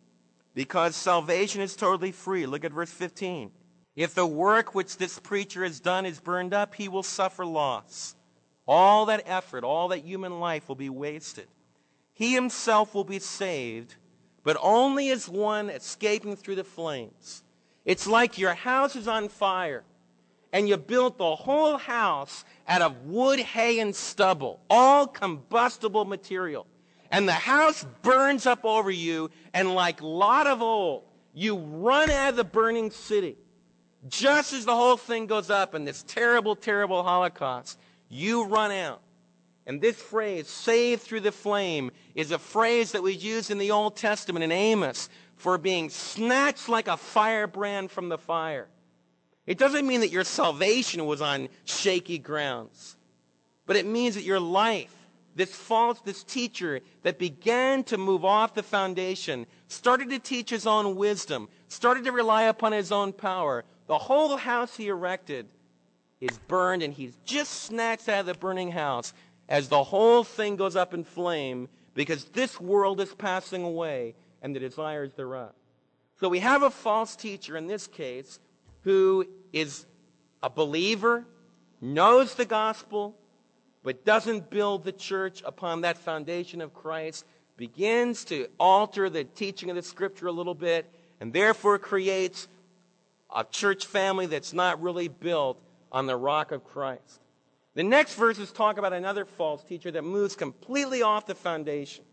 because 0.54 0.97
salvation 0.97 1.61
is 1.61 1.76
totally 1.76 2.12
free. 2.12 2.47
Look 2.47 2.64
at 2.64 2.73
verse 2.73 2.90
15. 2.90 3.50
If 3.97 4.14
the 4.14 4.26
work 4.26 4.75
which 4.75 4.97
this 4.97 5.18
preacher 5.18 5.62
has 5.62 5.80
done 5.80 6.06
is 6.06 6.20
burned 6.20 6.54
up, 6.54 6.75
he 6.75 6.88
will 6.88 7.02
suffer 7.02 7.44
loss. 7.44 8.14
All 8.66 9.06
that 9.06 9.25
effort, 9.26 9.64
all 9.64 9.88
that 9.88 10.04
human 10.04 10.40
life 10.40 10.68
will 10.68 10.76
be 10.76 10.90
wasted. 10.90 11.49
He 12.12 12.35
himself 12.35 12.94
will 12.94 13.04
be 13.04 13.18
saved, 13.18 13.97
but 14.42 14.56
only 14.61 15.11
as 15.11 15.28
one 15.28 15.70
escaping 15.70 16.37
through 16.37 16.56
the 16.56 16.64
flames. 16.64 17.42
It's 17.85 18.06
like 18.06 18.38
your 18.38 18.54
house 18.54 18.94
is 18.94 19.09
on 19.09 19.28
fire 19.28 19.85
and 20.52 20.69
you 20.69 20.76
built 20.76 21.19
the 21.19 21.37
whole 21.37 21.76
house 21.76 22.45
out 22.69 22.83
of 22.83 23.04
wood, 23.04 23.38
hay, 23.38 23.78
and 23.78 23.95
stubble, 23.95 24.61
all 24.69 25.07
combustible 25.07 26.04
material. 26.04 26.66
And 27.11 27.28
the 27.28 27.33
house 27.33 27.85
burns 28.02 28.47
up 28.47 28.64
over 28.64 28.90
you, 28.90 29.30
and 29.52 29.75
like 29.75 30.00
Lot 30.02 30.47
of 30.47 30.62
old, 30.62 31.04
you 31.35 31.57
run 31.57 32.11
out 32.11 32.30
of 32.30 32.37
the 32.37 32.45
burning 32.45 32.90
city. 32.90 33.37
Just 34.09 34.52
as 34.52 34.64
the 34.64 34.75
whole 34.75 34.97
thing 34.97 35.26
goes 35.26 35.50
up 35.50 35.75
in 35.75 35.85
this 35.85 36.02
terrible, 36.02 36.57
terrible 36.57 37.02
Holocaust, 37.02 37.78
you 38.09 38.45
run 38.45 38.71
out. 38.71 39.02
And 39.66 39.80
this 39.80 39.97
phrase, 39.97 40.49
saved 40.49 41.02
through 41.02 41.21
the 41.21 41.33
flame, 41.33 41.90
is 42.14 42.30
a 42.30 42.38
phrase 42.38 42.92
that 42.92 43.02
was 43.02 43.23
used 43.23 43.50
in 43.50 43.59
the 43.59 43.71
Old 43.71 43.97
Testament 43.97 44.42
in 44.42 44.50
Amos 44.50 45.09
for 45.37 45.59
being 45.59 45.90
snatched 45.90 46.69
like 46.69 46.88
a 46.88 46.97
firebrand 46.97 47.90
from 47.90 48.09
the 48.09 48.19
fire. 48.19 48.69
It 49.47 49.59
doesn't 49.59 49.87
mean 49.87 50.00
that 50.00 50.11
your 50.11 50.25
salvation 50.25 51.06
was 51.06 51.20
on 51.20 51.49
shaky 51.64 52.18
grounds, 52.18 52.97
but 53.66 53.76
it 53.76 53.87
means 53.87 54.14
that 54.14 54.25
your 54.25 54.40
life, 54.40 54.94
this 55.35 55.54
false, 55.54 56.00
this 56.00 56.23
teacher 56.23 56.80
that 57.02 57.18
began 57.18 57.82
to 57.85 57.99
move 57.99 58.25
off 58.25 58.54
the 58.54 58.62
foundation, 58.62 59.47
started 59.68 60.11
to 60.11 60.18
teach 60.18 60.50
his 60.50 60.66
own 60.66 60.97
wisdom, 60.97 61.49
started 61.68 62.04
to 62.04 62.12
rely 62.12 62.44
upon 62.44 62.73
his 62.73 62.92
own 62.92 63.12
power. 63.12 63.64
The 63.87 63.99
whole 63.99 64.37
house 64.37 64.76
he 64.76 64.88
erected 64.88 65.49
is 66.20 66.38
burned, 66.47 66.82
and 66.82 66.92
he's 66.92 67.16
just 67.25 67.62
snatched 67.62 68.09
out 68.09 68.20
of 68.20 68.26
the 68.26 68.35
burning 68.35 68.70
house 68.70 69.14
as 69.49 69.68
the 69.68 69.82
whole 69.82 70.23
thing 70.23 70.56
goes 70.56 70.76
up 70.76 70.94
in 70.94 71.02
flame 71.02 71.68
because 71.94 72.26
this 72.26 72.61
world 72.61 73.00
is 73.00 73.14
passing 73.14 73.64
away 73.64 74.14
and 74.42 74.54
the 74.54 74.61
desires 74.61 75.12
thereof. 75.14 75.52
So 76.20 76.28
we 76.28 76.38
have 76.40 76.62
a 76.62 76.70
false 76.70 77.16
teacher 77.16 77.56
in 77.56 77.66
this 77.66 77.87
case 77.87 78.38
who 78.83 79.27
is 79.53 79.87
a 80.43 80.51
believer, 80.51 81.27
knows 81.81 82.35
the 82.35 82.45
gospel, 82.45 83.17
but 83.83 84.05
doesn't 84.05 84.51
build 84.51 84.85
the 84.85 84.93
church 84.93 85.43
upon 85.45 85.83
that 85.83 85.99
foundation 85.99 86.61
of 86.61 86.75
Christ, 86.75 87.25
begins 87.57 88.25
to 88.27 88.49
alter 88.59 89.11
the 89.11 89.25
teaching 89.25 89.71
of 89.71 89.77
the 89.77 89.83
scripture 89.83 90.27
a 90.27 90.33
little 90.33 90.55
bit, 90.55 90.91
and 91.21 91.33
therefore 91.33 91.79
creates 91.79 92.49
a 93.35 93.45
church 93.45 93.87
family 93.87 94.27
that's 94.27 94.53
not 94.53 94.81
really 94.83 95.09
built 95.09 95.61
on 95.93 96.07
the 96.07 96.17
rock 96.17 96.53
of 96.53 96.65
Christ. 96.65 97.21
The 97.75 97.83
next 97.85 98.15
verses 98.15 98.51
talk 98.51 98.79
about 98.79 98.93
another 98.93 99.25
false 99.25 99.63
teacher 99.63 99.91
that 99.93 100.03
moves 100.03 100.35
completely 100.35 101.03
off 101.03 101.27
the 101.27 101.35
foundation. 101.35 102.05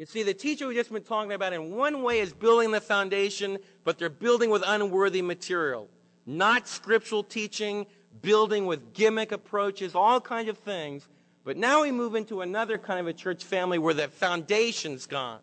You 0.00 0.06
see, 0.06 0.22
the 0.22 0.32
teacher 0.32 0.66
we've 0.66 0.78
just 0.78 0.90
been 0.90 1.02
talking 1.02 1.30
about 1.30 1.52
in 1.52 1.72
one 1.76 2.02
way 2.02 2.20
is 2.20 2.32
building 2.32 2.70
the 2.70 2.80
foundation, 2.80 3.58
but 3.84 3.98
they're 3.98 4.08
building 4.08 4.48
with 4.48 4.62
unworthy 4.66 5.20
material. 5.20 5.90
Not 6.24 6.66
scriptural 6.66 7.22
teaching, 7.22 7.84
building 8.22 8.64
with 8.64 8.94
gimmick 8.94 9.30
approaches, 9.30 9.94
all 9.94 10.18
kinds 10.18 10.48
of 10.48 10.56
things. 10.56 11.06
But 11.44 11.58
now 11.58 11.82
we 11.82 11.92
move 11.92 12.14
into 12.14 12.40
another 12.40 12.78
kind 12.78 12.98
of 12.98 13.08
a 13.08 13.12
church 13.12 13.44
family 13.44 13.78
where 13.78 13.92
the 13.92 14.08
foundation's 14.08 15.04
gone. 15.04 15.40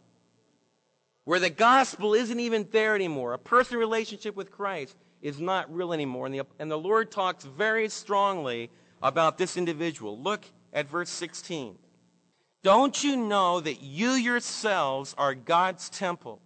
Where 1.26 1.40
the 1.40 1.52
gospel 1.52 2.16
isn't 2.16 2.40
even 2.40 2.68
there 2.72 2.96
anymore. 2.96 3.34
A 3.34 3.38
personal 3.38 3.80
relationship 3.80 4.36
with 4.36 4.50
Christ 4.50 4.96
is 5.22 5.40
not 5.40 5.72
real 5.72 5.94
anymore. 5.94 6.26
And 6.26 6.34
the, 6.34 6.48
and 6.58 6.72
the 6.72 6.80
Lord 6.80 7.12
talks 7.12 7.44
very 7.44 7.90
strongly 7.90 8.72
about 9.04 9.38
this 9.38 9.56
individual. 9.56 10.20
Look 10.20 10.46
at 10.74 10.90
verse 10.90 11.12
16. 11.12 11.78
Don't 12.68 13.02
you 13.02 13.16
know 13.16 13.62
that 13.62 13.82
you 13.82 14.10
yourselves 14.10 15.16
are 15.18 15.34
God's 15.34 15.88
temple 15.88 16.42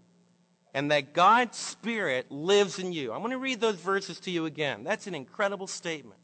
and 0.71 0.91
that 0.91 1.13
God's 1.13 1.57
Spirit 1.57 2.29
lives 2.29 2.77
in 2.77 2.93
you? 2.93 3.11
I'm 3.11 3.21
going 3.21 3.31
to 3.31 3.39
read 3.39 3.59
those 3.59 3.77
verses 3.77 4.19
to 4.19 4.29
you 4.29 4.45
again. 4.45 4.83
That's 4.83 5.07
an 5.07 5.15
incredible 5.15 5.65
statement. 5.65 6.19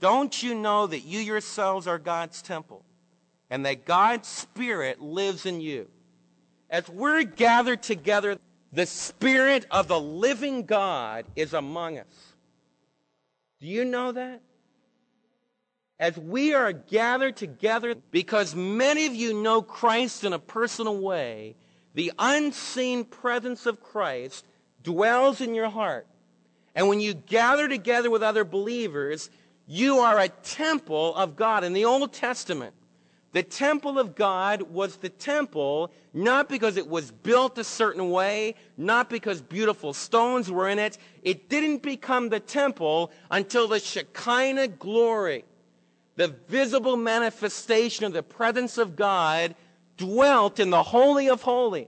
Don't 0.00 0.42
you 0.42 0.54
know 0.54 0.86
that 0.86 1.00
you 1.00 1.20
yourselves 1.20 1.86
are 1.86 1.98
God's 1.98 2.40
temple 2.40 2.82
and 3.50 3.66
that 3.66 3.84
God's 3.84 4.26
Spirit 4.26 5.02
lives 5.02 5.44
in 5.44 5.60
you? 5.60 5.90
As 6.70 6.88
we're 6.88 7.22
gathered 7.24 7.82
together, 7.82 8.38
the 8.72 8.86
Spirit 8.86 9.66
of 9.70 9.86
the 9.86 10.00
living 10.00 10.64
God 10.64 11.26
is 11.36 11.52
among 11.52 11.98
us. 11.98 12.32
Do 13.60 13.66
you 13.66 13.84
know 13.84 14.12
that? 14.12 14.40
As 16.00 16.16
we 16.16 16.54
are 16.54 16.72
gathered 16.72 17.36
together, 17.36 17.94
because 18.10 18.54
many 18.54 19.04
of 19.04 19.14
you 19.14 19.34
know 19.34 19.60
Christ 19.60 20.24
in 20.24 20.32
a 20.32 20.38
personal 20.38 20.96
way, 20.96 21.56
the 21.94 22.10
unseen 22.18 23.04
presence 23.04 23.66
of 23.66 23.82
Christ 23.82 24.46
dwells 24.82 25.42
in 25.42 25.54
your 25.54 25.68
heart. 25.68 26.06
And 26.74 26.88
when 26.88 27.00
you 27.00 27.12
gather 27.12 27.68
together 27.68 28.10
with 28.10 28.22
other 28.22 28.44
believers, 28.44 29.28
you 29.66 29.98
are 29.98 30.18
a 30.18 30.28
temple 30.28 31.14
of 31.16 31.36
God. 31.36 31.64
In 31.64 31.74
the 31.74 31.84
Old 31.84 32.14
Testament, 32.14 32.74
the 33.32 33.42
temple 33.42 33.98
of 33.98 34.14
God 34.14 34.62
was 34.62 34.96
the 34.96 35.10
temple 35.10 35.92
not 36.14 36.48
because 36.48 36.78
it 36.78 36.88
was 36.88 37.10
built 37.10 37.58
a 37.58 37.64
certain 37.64 38.10
way, 38.10 38.54
not 38.78 39.10
because 39.10 39.42
beautiful 39.42 39.92
stones 39.92 40.50
were 40.50 40.68
in 40.68 40.78
it. 40.78 40.96
It 41.22 41.50
didn't 41.50 41.82
become 41.82 42.30
the 42.30 42.40
temple 42.40 43.12
until 43.30 43.68
the 43.68 43.78
Shekinah 43.78 44.68
glory 44.68 45.44
the 46.20 46.36
visible 46.48 46.98
manifestation 46.98 48.04
of 48.04 48.12
the 48.12 48.22
presence 48.22 48.76
of 48.76 48.94
God 48.94 49.54
dwelt 49.96 50.60
in 50.60 50.68
the 50.68 50.82
Holy 50.82 51.30
of 51.30 51.40
Holies. 51.40 51.86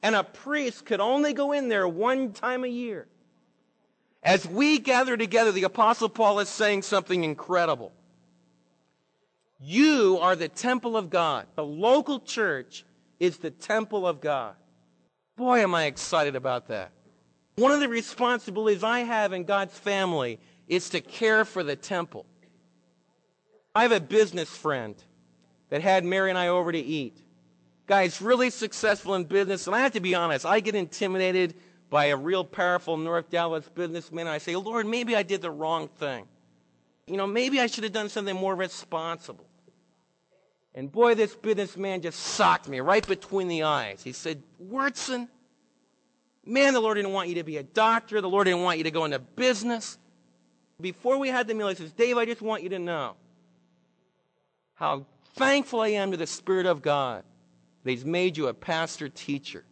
And 0.00 0.14
a 0.14 0.22
priest 0.22 0.84
could 0.86 1.00
only 1.00 1.32
go 1.32 1.50
in 1.50 1.68
there 1.68 1.88
one 1.88 2.34
time 2.34 2.62
a 2.62 2.68
year. 2.68 3.08
As 4.22 4.46
we 4.46 4.78
gather 4.78 5.16
together, 5.16 5.50
the 5.50 5.64
Apostle 5.64 6.08
Paul 6.08 6.38
is 6.38 6.48
saying 6.48 6.82
something 6.82 7.24
incredible. 7.24 7.90
You 9.58 10.20
are 10.20 10.36
the 10.36 10.48
temple 10.48 10.96
of 10.96 11.10
God. 11.10 11.48
The 11.56 11.64
local 11.64 12.20
church 12.20 12.84
is 13.18 13.38
the 13.38 13.50
temple 13.50 14.06
of 14.06 14.20
God. 14.20 14.54
Boy, 15.34 15.64
am 15.64 15.74
I 15.74 15.86
excited 15.86 16.36
about 16.36 16.68
that. 16.68 16.92
One 17.56 17.72
of 17.72 17.80
the 17.80 17.88
responsibilities 17.88 18.84
I 18.84 19.00
have 19.00 19.32
in 19.32 19.42
God's 19.42 19.76
family 19.76 20.38
is 20.68 20.90
to 20.90 21.00
care 21.00 21.44
for 21.44 21.64
the 21.64 21.74
temple. 21.74 22.24
I 23.74 23.82
have 23.82 23.92
a 23.92 24.00
business 24.00 24.50
friend 24.50 24.94
that 25.70 25.82
had 25.82 26.04
Mary 26.04 26.28
and 26.28 26.38
I 26.38 26.48
over 26.48 26.70
to 26.72 26.78
eat. 26.78 27.16
guy's 27.86 28.20
really 28.20 28.50
successful 28.50 29.14
in 29.14 29.24
business, 29.24 29.66
and 29.66 29.74
I 29.74 29.80
have 29.80 29.92
to 29.92 30.00
be 30.00 30.14
honest, 30.14 30.44
I 30.44 30.60
get 30.60 30.74
intimidated 30.74 31.54
by 31.88 32.06
a 32.06 32.16
real 32.16 32.44
powerful 32.44 32.96
North 32.96 33.30
Dallas 33.30 33.68
businessman, 33.68 34.26
and 34.26 34.34
I 34.34 34.38
say, 34.38 34.56
Lord, 34.56 34.86
maybe 34.86 35.16
I 35.16 35.22
did 35.22 35.42
the 35.42 35.50
wrong 35.50 35.88
thing. 35.88 36.26
You 37.06 37.16
know, 37.16 37.26
maybe 37.26 37.60
I 37.60 37.66
should 37.66 37.84
have 37.84 37.92
done 37.92 38.08
something 38.08 38.36
more 38.36 38.54
responsible. 38.54 39.46
And 40.74 40.90
boy, 40.90 41.14
this 41.14 41.34
businessman 41.34 42.00
just 42.00 42.18
socked 42.18 42.68
me 42.68 42.80
right 42.80 43.06
between 43.06 43.48
the 43.48 43.64
eyes. 43.64 44.02
He 44.02 44.12
said, 44.12 44.42
Wyrtzen, 44.62 45.28
man, 46.46 46.72
the 46.72 46.80
Lord 46.80 46.96
didn't 46.96 47.12
want 47.12 47.28
you 47.28 47.34
to 47.36 47.44
be 47.44 47.58
a 47.58 47.62
doctor. 47.62 48.20
The 48.20 48.28
Lord 48.28 48.46
didn't 48.46 48.62
want 48.62 48.78
you 48.78 48.84
to 48.84 48.90
go 48.90 49.04
into 49.04 49.18
business. 49.18 49.98
Before 50.80 51.18
we 51.18 51.28
had 51.28 51.46
the 51.46 51.54
meal, 51.54 51.68
he 51.68 51.74
says, 51.74 51.92
Dave, 51.92 52.16
I 52.16 52.24
just 52.24 52.40
want 52.40 52.62
you 52.62 52.70
to 52.70 52.78
know 52.78 53.16
how 54.82 55.06
thankful 55.36 55.80
I 55.80 55.90
am 55.90 56.10
to 56.10 56.16
the 56.16 56.26
Spirit 56.26 56.66
of 56.66 56.82
God 56.82 57.22
that 57.84 57.90
He's 57.92 58.04
made 58.04 58.36
you 58.36 58.48
a 58.48 58.52
pastor 58.52 59.08
teacher 59.08 59.64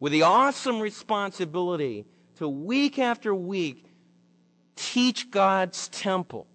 with 0.00 0.12
the 0.12 0.22
awesome 0.22 0.80
responsibility 0.80 2.06
to 2.38 2.48
week 2.48 2.98
after 2.98 3.34
week 3.34 3.84
teach 4.76 5.30
God's 5.30 5.88
temple, 5.88 6.46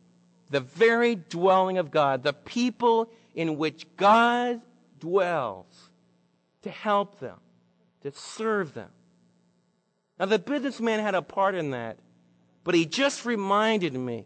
the 0.49 0.61
very 0.61 1.13
dwelling 1.13 1.77
of 1.77 1.91
God, 1.91 2.23
the 2.23 2.33
people 2.33 3.11
in 3.35 3.55
which 3.55 3.85
God 3.95 4.61
dwells, 4.99 5.91
to 6.63 6.71
help 6.71 7.19
them, 7.19 7.37
to 8.01 8.11
serve 8.11 8.73
them. 8.73 8.89
Now, 10.19 10.25
the 10.25 10.39
businessman 10.39 11.01
had 11.01 11.13
a 11.13 11.21
part 11.21 11.53
in 11.53 11.69
that, 11.69 11.99
but 12.63 12.73
he 12.73 12.87
just 12.87 13.25
reminded 13.25 13.93
me 13.93 14.25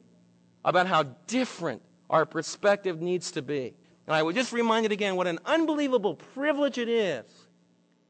about 0.63 0.87
how 0.87 1.03
different 1.27 1.81
our 2.13 2.27
perspective 2.27 3.01
needs 3.01 3.31
to 3.31 3.41
be. 3.41 3.73
And 4.05 4.15
I 4.15 4.21
would 4.21 4.35
just 4.35 4.53
remind 4.53 4.85
it 4.85 4.91
again 4.91 5.15
what 5.15 5.25
an 5.25 5.39
unbelievable 5.45 6.13
privilege 6.13 6.77
it 6.77 6.87
is 6.87 7.25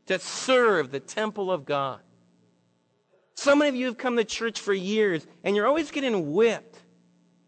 to 0.07 0.19
serve 0.19 0.91
the 0.91 0.99
temple 0.99 1.49
of 1.49 1.63
God. 1.63 2.01
So 3.35 3.55
many 3.55 3.69
of 3.69 3.75
you 3.75 3.85
have 3.85 3.97
come 3.97 4.17
to 4.17 4.25
church 4.25 4.59
for 4.59 4.73
years 4.73 5.25
and 5.45 5.55
you're 5.55 5.65
always 5.65 5.89
getting 5.89 6.33
whipped. 6.33 6.81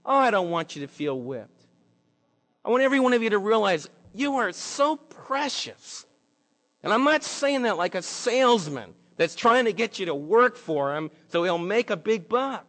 Oh, 0.06 0.16
I 0.16 0.32
don't 0.32 0.50
want 0.50 0.78
you 0.78 0.84
to 0.84 0.88
feel 0.88 1.20
whipped. 1.20 1.66
I 2.64 2.70
want 2.70 2.84
every 2.84 3.02
one 3.02 3.12
of 3.12 3.22
you 3.22 3.32
to 3.32 3.40
realize 3.40 3.90
you 4.14 4.36
are 4.36 4.54
so 4.54 4.96
precious. 4.96 6.06
And 6.84 6.94
I'm 6.94 7.04
not 7.04 7.24
saying 7.24 7.64
that 7.64 7.76
like 7.76 7.96
a 7.96 8.02
salesman 8.02 8.94
that's 9.18 9.36
trying 9.36 9.66
to 9.66 9.74
get 9.74 10.00
you 10.00 10.06
to 10.06 10.16
work 10.16 10.56
for 10.56 10.96
him 10.96 11.12
so 11.28 11.44
he'll 11.44 11.58
make 11.58 11.90
a 11.90 11.98
big 11.98 12.30
buck. 12.30 12.66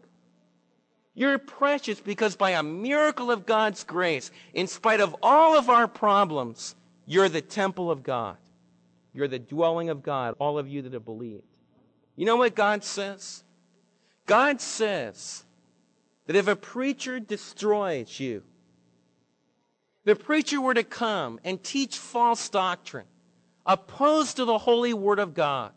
You're 1.16 1.38
precious 1.38 1.98
because 1.98 2.36
by 2.36 2.50
a 2.50 2.62
miracle 2.62 3.30
of 3.30 3.46
God's 3.46 3.84
grace, 3.84 4.30
in 4.52 4.66
spite 4.66 5.00
of 5.00 5.16
all 5.22 5.56
of 5.56 5.70
our 5.70 5.88
problems, 5.88 6.76
you're 7.06 7.30
the 7.30 7.40
temple 7.40 7.90
of 7.90 8.02
God. 8.02 8.36
You're 9.14 9.26
the 9.26 9.38
dwelling 9.38 9.88
of 9.88 10.02
God, 10.02 10.36
all 10.38 10.58
of 10.58 10.68
you 10.68 10.82
that 10.82 10.92
have 10.92 11.06
believed. 11.06 11.42
You 12.16 12.26
know 12.26 12.36
what 12.36 12.54
God 12.54 12.84
says? 12.84 13.42
God 14.26 14.60
says 14.60 15.44
that 16.26 16.36
if 16.36 16.48
a 16.48 16.54
preacher 16.54 17.18
destroys 17.18 18.20
you, 18.20 18.42
the 20.04 20.16
preacher 20.16 20.60
were 20.60 20.74
to 20.74 20.84
come 20.84 21.40
and 21.44 21.62
teach 21.62 21.96
false 21.96 22.46
doctrine, 22.50 23.06
opposed 23.64 24.36
to 24.36 24.44
the 24.44 24.58
holy 24.58 24.92
word 24.92 25.18
of 25.18 25.32
God, 25.32 25.72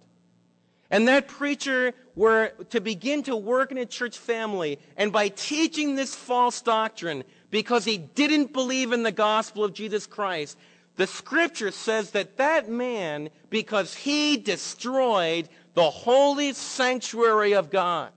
and 0.90 1.08
that 1.08 1.28
preacher 1.28 1.94
were 2.16 2.50
to 2.70 2.82
begin 2.82 3.24
to 3.24 3.36
work 3.36 3.72
in 3.72 3.78
a 3.78 3.86
church 3.86 4.18
family, 4.18 4.80
and 4.98 5.12
by 5.12 5.30
teaching 5.30 5.96
this 5.96 6.16
false 6.16 6.62
doctrine, 6.62 7.24
because 7.52 7.86
he 7.86 7.98
didn't 7.98 8.54
believe 8.54 8.92
in 8.92 9.04
the 9.04 9.12
gospel 9.12 9.64
of 9.64 9.74
Jesus 9.74 10.06
Christ, 10.06 10.58
the 10.96 11.08
scripture 11.08 11.72
says 11.72 12.12
that 12.12 12.38
that 12.38 12.70
man, 12.70 13.30
because 13.50 13.96
he 13.96 14.38
destroyed 14.38 15.48
the 15.74 15.90
holy 15.90 16.54
sanctuary 16.54 17.54
of 17.54 17.70
God, 17.70 18.12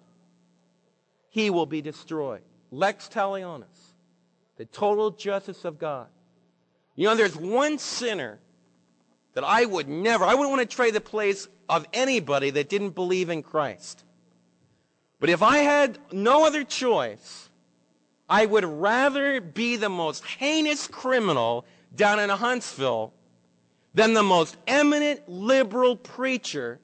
he 1.29 1.49
will 1.51 1.67
be 1.67 1.81
destroyed. 1.81 2.43
Lex 2.71 3.09
talionis, 3.09 3.93
the 4.57 4.65
total 4.65 5.11
justice 5.11 5.65
of 5.65 5.79
God. 5.79 6.09
You 6.97 7.07
know, 7.07 7.15
there's 7.15 7.37
one 7.37 7.79
sinner 7.79 8.39
that 9.35 9.45
I 9.45 9.65
would 9.65 9.89
never, 9.89 10.25
I 10.25 10.35
wouldn't 10.35 10.51
want 10.51 10.69
to 10.69 10.77
trade 10.77 10.95
the 10.95 11.01
place 11.01 11.49
of 11.73 11.87
anybody 11.95 12.51
that 12.51 12.69
didn't 12.69 12.91
believe 12.91 13.31
in 13.31 13.43
Christ. 13.43 14.05
But 15.19 15.31
if 15.31 15.43
I 15.43 15.59
had 15.59 15.99
no 16.13 16.45
other 16.45 16.65
choice, 16.65 17.49
I 18.29 18.45
would 18.45 18.67
rather 18.67 19.41
be 19.41 19.77
the 19.77 19.89
most 19.89 20.23
heinous 20.23 20.87
criminal 20.87 21.65
down 21.97 22.21
in 22.21 22.29
Huntsville 22.29 23.15
than 23.95 24.13
the 24.13 24.23
most 24.23 24.59
eminent 24.67 25.27
liberal 25.27 25.97
preacher 25.97 26.79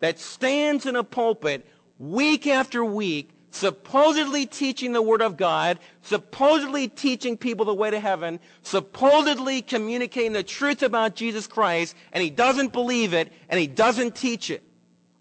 that 0.00 0.18
stands 0.18 0.84
in 0.84 0.96
a 0.96 1.04
pulpit 1.04 1.66
week 1.98 2.46
after 2.46 2.84
week 2.84 3.30
supposedly 3.56 4.46
teaching 4.46 4.92
the 4.92 5.02
Word 5.02 5.22
of 5.22 5.36
God, 5.36 5.78
supposedly 6.02 6.88
teaching 6.88 7.36
people 7.36 7.64
the 7.64 7.74
way 7.74 7.90
to 7.90 7.98
heaven, 7.98 8.38
supposedly 8.62 9.62
communicating 9.62 10.32
the 10.32 10.42
truth 10.42 10.82
about 10.82 11.16
Jesus 11.16 11.46
Christ, 11.46 11.96
and 12.12 12.22
he 12.22 12.30
doesn't 12.30 12.72
believe 12.72 13.14
it, 13.14 13.32
and 13.48 13.58
he 13.58 13.66
doesn't 13.66 14.14
teach 14.14 14.50
it. 14.50 14.62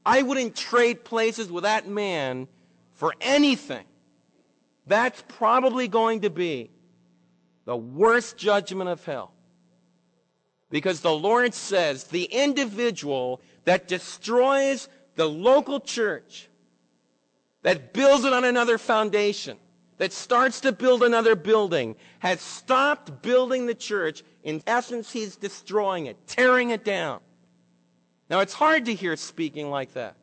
I 0.05 0.21
wouldn't 0.21 0.55
trade 0.55 1.03
places 1.03 1.51
with 1.51 1.63
that 1.63 1.87
man 1.87 2.47
for 2.93 3.13
anything. 3.21 3.85
That's 4.85 5.23
probably 5.27 5.87
going 5.87 6.21
to 6.21 6.29
be 6.29 6.69
the 7.65 7.75
worst 7.75 8.37
judgment 8.37 8.89
of 8.89 9.03
hell. 9.03 9.31
Because 10.69 10.99
the 10.99 11.13
Lord 11.13 11.53
says 11.53 12.05
the 12.05 12.25
individual 12.25 13.41
that 13.63 13.87
destroys 13.87 14.89
the 15.15 15.27
local 15.27 15.79
church, 15.79 16.49
that 17.65 17.93
builds 17.93 18.23
it 18.25 18.31
on 18.31 18.43
another 18.43 18.77
foundation, 18.77 19.57
that 19.97 20.13
starts 20.13 20.61
to 20.61 20.71
build 20.71 21.01
another 21.01 21.35
building, 21.35 21.95
has 22.19 22.39
stopped 22.39 23.23
building 23.23 23.65
the 23.65 23.73
church. 23.73 24.21
In 24.43 24.61
essence, 24.67 25.11
he's 25.11 25.35
destroying 25.35 26.05
it, 26.05 26.15
tearing 26.27 26.69
it 26.69 26.85
down. 26.85 27.21
Now, 28.29 28.41
it's 28.41 28.53
hard 28.53 28.85
to 28.85 28.93
hear 28.93 29.15
speaking 29.15 29.71
like 29.71 29.93
that. 29.93 30.15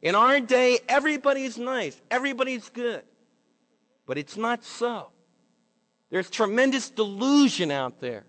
In 0.00 0.14
our 0.14 0.40
day, 0.40 0.78
everybody's 0.88 1.58
nice, 1.58 2.00
everybody's 2.10 2.70
good. 2.70 3.02
But 4.06 4.16
it's 4.16 4.38
not 4.38 4.64
so. 4.64 5.10
There's 6.08 6.30
tremendous 6.30 6.88
delusion 6.88 7.70
out 7.70 8.00
there. 8.00 8.24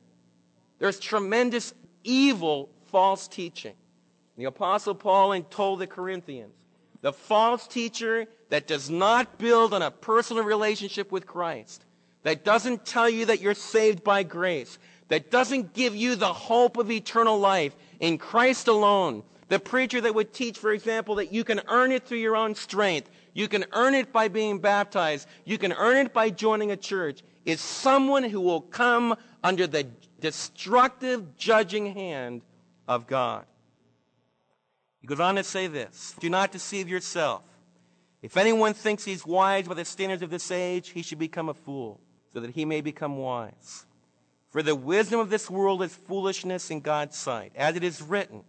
There's 0.79 0.99
tremendous 0.99 1.73
evil 2.03 2.69
false 2.87 3.29
teaching. 3.29 3.75
The 4.35 4.45
Apostle 4.45 4.95
Paul 4.95 5.39
told 5.43 5.79
the 5.79 5.87
Corinthians, 5.87 6.55
the 7.03 7.13
false 7.13 7.67
teacher 7.67 8.25
that 8.49 8.65
does 8.65 8.89
not 8.89 9.37
build 9.37 9.73
on 9.73 9.81
a 9.81 9.91
personal 9.91 10.43
relationship 10.43 11.11
with 11.11 11.27
Christ, 11.27 11.83
that 12.23 12.45
doesn't 12.45 12.85
tell 12.85 13.09
you 13.09 13.25
that 13.25 13.41
you're 13.41 13.53
saved 13.53 14.05
by 14.05 14.23
grace, 14.23 14.79
that 15.09 15.29
doesn't 15.29 15.73
give 15.73 15.95
you 15.95 16.15
the 16.15 16.33
hope 16.33 16.77
of 16.77 16.89
eternal 16.89 17.37
life 17.37 17.75
in 17.99 18.17
Christ 18.17 18.69
alone, 18.69 19.23
the 19.49 19.59
preacher 19.59 19.99
that 19.99 20.15
would 20.15 20.33
teach, 20.33 20.57
for 20.57 20.71
example, 20.71 21.15
that 21.15 21.33
you 21.33 21.43
can 21.43 21.59
earn 21.67 21.91
it 21.91 22.07
through 22.07 22.19
your 22.19 22.37
own 22.37 22.55
strength, 22.55 23.09
you 23.33 23.49
can 23.49 23.65
earn 23.73 23.93
it 23.93 24.13
by 24.13 24.29
being 24.29 24.59
baptized, 24.59 25.27
you 25.43 25.57
can 25.57 25.73
earn 25.73 25.97
it 26.05 26.13
by 26.13 26.29
joining 26.29 26.71
a 26.71 26.77
church, 26.77 27.21
is 27.45 27.59
someone 27.59 28.23
who 28.23 28.39
will 28.39 28.61
come 28.61 29.17
under 29.43 29.67
the 29.67 29.83
destructive 30.21 31.35
judging 31.35 31.93
hand 31.93 32.43
of 32.87 33.07
God. 33.07 33.45
He 35.03 35.07
goes 35.07 35.19
on 35.19 35.35
to 35.35 35.43
say 35.43 35.67
this 35.67 36.15
Do 36.19 36.29
not 36.29 36.53
deceive 36.53 36.87
yourself. 36.87 37.43
If 38.21 38.37
anyone 38.37 38.73
thinks 38.73 39.03
he's 39.03 39.25
wise 39.25 39.67
by 39.67 39.73
the 39.73 39.83
standards 39.83 40.23
of 40.23 40.29
this 40.29 40.49
age, 40.49 40.89
he 40.89 41.01
should 41.01 41.19
become 41.19 41.49
a 41.49 41.53
fool, 41.53 41.99
so 42.31 42.39
that 42.39 42.51
he 42.51 42.63
may 42.63 42.79
become 42.79 43.17
wise. 43.17 43.85
For 44.49 44.63
the 44.63 44.77
wisdom 44.77 45.19
of 45.19 45.29
this 45.29 45.49
world 45.49 45.83
is 45.83 45.93
foolishness 45.93 46.71
in 46.71 46.79
God's 46.79 47.17
sight. 47.17 47.51
As 47.53 47.75
it 47.75 47.83
is 47.83 48.01
written, 48.01 48.43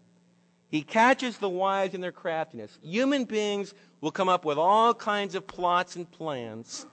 He 0.69 0.83
catches 0.83 1.39
the 1.39 1.49
wise 1.49 1.93
in 1.93 2.01
their 2.01 2.13
craftiness. 2.13 2.79
Human 2.83 3.25
beings 3.25 3.75
will 4.01 4.13
come 4.13 4.29
up 4.29 4.45
with 4.45 4.57
all 4.57 4.95
kinds 4.95 5.35
of 5.35 5.49
plots 5.49 5.97
and 5.97 6.09
plans. 6.09 6.87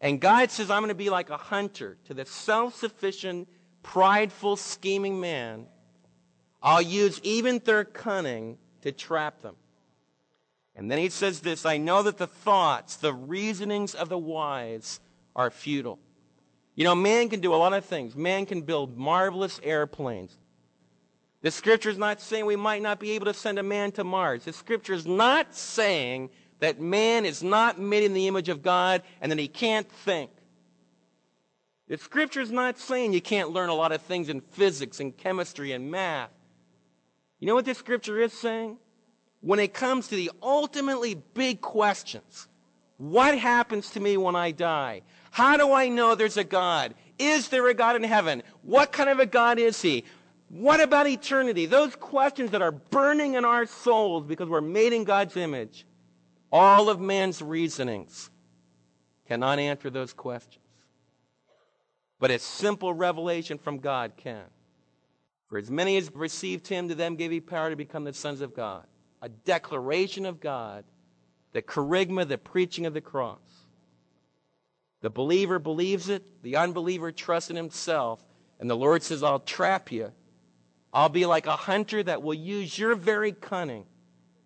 And 0.00 0.22
God 0.22 0.50
says, 0.50 0.70
I'm 0.70 0.80
going 0.80 0.88
to 0.88 0.94
be 0.94 1.10
like 1.10 1.28
a 1.28 1.36
hunter 1.36 1.98
to 2.06 2.14
the 2.14 2.24
self 2.24 2.76
sufficient, 2.76 3.46
prideful, 3.82 4.56
scheming 4.56 5.20
man. 5.20 5.66
I'll 6.62 6.80
use 6.80 7.20
even 7.22 7.58
their 7.58 7.84
cunning 7.84 8.56
to 8.82 8.92
trap 8.92 9.42
them. 9.42 9.56
And 10.74 10.90
then 10.90 10.98
he 10.98 11.08
says 11.08 11.40
this 11.40 11.66
I 11.66 11.78
know 11.78 12.02
that 12.02 12.18
the 12.18 12.26
thoughts, 12.26 12.96
the 12.96 13.12
reasonings 13.12 13.94
of 13.94 14.08
the 14.08 14.18
wise 14.18 15.00
are 15.34 15.50
futile. 15.50 15.98
You 16.74 16.84
know, 16.84 16.94
man 16.94 17.28
can 17.28 17.40
do 17.40 17.54
a 17.54 17.56
lot 17.56 17.74
of 17.74 17.84
things. 17.84 18.16
Man 18.16 18.46
can 18.46 18.62
build 18.62 18.96
marvelous 18.96 19.60
airplanes. 19.62 20.36
The 21.42 21.50
scripture 21.50 21.90
is 21.90 21.98
not 21.98 22.20
saying 22.20 22.46
we 22.46 22.56
might 22.56 22.82
not 22.82 23.00
be 23.00 23.10
able 23.12 23.26
to 23.26 23.34
send 23.34 23.58
a 23.58 23.62
man 23.62 23.92
to 23.92 24.04
Mars. 24.04 24.44
The 24.44 24.52
scripture 24.52 24.94
is 24.94 25.06
not 25.06 25.54
saying 25.54 26.30
that 26.60 26.80
man 26.80 27.26
is 27.26 27.42
not 27.42 27.80
made 27.80 28.04
in 28.04 28.14
the 28.14 28.28
image 28.28 28.48
of 28.48 28.62
God 28.62 29.02
and 29.20 29.30
that 29.32 29.38
he 29.38 29.48
can't 29.48 29.90
think. 29.90 30.30
The 31.88 31.98
scripture 31.98 32.40
is 32.40 32.52
not 32.52 32.78
saying 32.78 33.12
you 33.12 33.20
can't 33.20 33.50
learn 33.50 33.68
a 33.68 33.74
lot 33.74 33.92
of 33.92 34.00
things 34.02 34.28
in 34.28 34.40
physics 34.40 35.00
and 35.00 35.14
chemistry 35.16 35.72
and 35.72 35.90
math. 35.90 36.30
You 37.42 37.48
know 37.48 37.56
what 37.56 37.64
this 37.64 37.78
scripture 37.78 38.20
is 38.20 38.32
saying? 38.32 38.78
When 39.40 39.58
it 39.58 39.74
comes 39.74 40.06
to 40.06 40.14
the 40.14 40.30
ultimately 40.40 41.16
big 41.34 41.60
questions, 41.60 42.46
what 42.98 43.36
happens 43.36 43.90
to 43.90 44.00
me 44.00 44.16
when 44.16 44.36
I 44.36 44.52
die? 44.52 45.02
How 45.32 45.56
do 45.56 45.72
I 45.72 45.88
know 45.88 46.14
there's 46.14 46.36
a 46.36 46.44
God? 46.44 46.94
Is 47.18 47.48
there 47.48 47.66
a 47.66 47.74
God 47.74 47.96
in 47.96 48.04
heaven? 48.04 48.44
What 48.62 48.92
kind 48.92 49.10
of 49.10 49.18
a 49.18 49.26
God 49.26 49.58
is 49.58 49.82
he? 49.82 50.04
What 50.50 50.80
about 50.80 51.08
eternity? 51.08 51.66
Those 51.66 51.96
questions 51.96 52.52
that 52.52 52.62
are 52.62 52.70
burning 52.70 53.34
in 53.34 53.44
our 53.44 53.66
souls 53.66 54.24
because 54.24 54.48
we're 54.48 54.60
made 54.60 54.92
in 54.92 55.02
God's 55.02 55.36
image. 55.36 55.84
All 56.52 56.88
of 56.88 57.00
man's 57.00 57.42
reasonings 57.42 58.30
cannot 59.26 59.58
answer 59.58 59.90
those 59.90 60.12
questions. 60.12 60.64
But 62.20 62.30
a 62.30 62.38
simple 62.38 62.94
revelation 62.94 63.58
from 63.58 63.78
God 63.78 64.12
can. 64.16 64.44
For 65.52 65.58
as 65.58 65.70
many 65.70 65.98
as 65.98 66.10
received 66.14 66.66
him, 66.66 66.88
to 66.88 66.94
them 66.94 67.14
gave 67.14 67.30
he 67.30 67.38
power 67.38 67.68
to 67.68 67.76
become 67.76 68.04
the 68.04 68.14
sons 68.14 68.40
of 68.40 68.54
God. 68.54 68.86
A 69.20 69.28
declaration 69.28 70.24
of 70.24 70.40
God, 70.40 70.82
the 71.52 71.60
kerygma, 71.60 72.26
the 72.26 72.38
preaching 72.38 72.86
of 72.86 72.94
the 72.94 73.02
cross. 73.02 73.66
The 75.02 75.10
believer 75.10 75.58
believes 75.58 76.08
it, 76.08 76.42
the 76.42 76.56
unbeliever 76.56 77.12
trusts 77.12 77.50
in 77.50 77.56
himself, 77.56 78.24
and 78.60 78.70
the 78.70 78.74
Lord 78.78 79.02
says, 79.02 79.22
I'll 79.22 79.40
trap 79.40 79.92
you. 79.92 80.12
I'll 80.90 81.10
be 81.10 81.26
like 81.26 81.46
a 81.46 81.54
hunter 81.56 82.02
that 82.02 82.22
will 82.22 82.32
use 82.32 82.78
your 82.78 82.94
very 82.94 83.32
cunning 83.32 83.84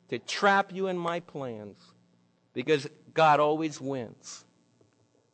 to 0.09 0.19
trap 0.19 0.73
you 0.75 0.89
in 0.89 0.99
my 0.99 1.21
plans 1.21 1.79
because 2.53 2.89
God 3.15 3.39
always 3.39 3.81
wins. 3.81 4.45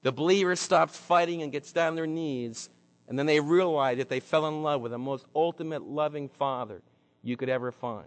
The 0.02 0.12
believer 0.12 0.54
stops 0.54 0.98
fighting 0.98 1.40
and 1.40 1.50
gets 1.50 1.72
down 1.72 1.94
their 1.94 2.06
knees, 2.06 2.68
and 3.08 3.18
then 3.18 3.26
they 3.26 3.40
realize 3.40 3.98
that 3.98 4.08
they 4.08 4.20
fell 4.20 4.46
in 4.46 4.62
love 4.62 4.80
with 4.80 4.92
the 4.92 4.98
most 4.98 5.26
ultimate 5.34 5.82
loving 5.82 6.28
Father 6.28 6.82
you 7.22 7.36
could 7.36 7.48
ever 7.48 7.72
find. 7.72 8.06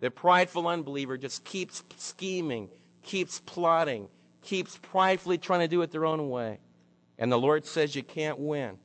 The 0.00 0.10
prideful 0.10 0.66
unbeliever 0.66 1.16
just 1.16 1.44
keeps 1.44 1.82
scheming, 1.96 2.68
keeps 3.02 3.40
plotting, 3.40 4.08
keeps 4.42 4.78
pridefully 4.78 5.38
trying 5.38 5.60
to 5.60 5.68
do 5.68 5.82
it 5.82 5.90
their 5.90 6.06
own 6.06 6.28
way. 6.30 6.58
And 7.18 7.32
the 7.32 7.38
Lord 7.38 7.66
says 7.66 7.96
you 7.96 8.02
can't 8.02 8.38
win 8.38 8.78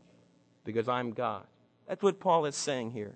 because 0.63 0.87
I'm 0.87 1.11
God. 1.11 1.43
That's 1.87 2.01
what 2.01 2.19
Paul 2.19 2.45
is 2.45 2.55
saying 2.55 2.91
here. 2.91 3.15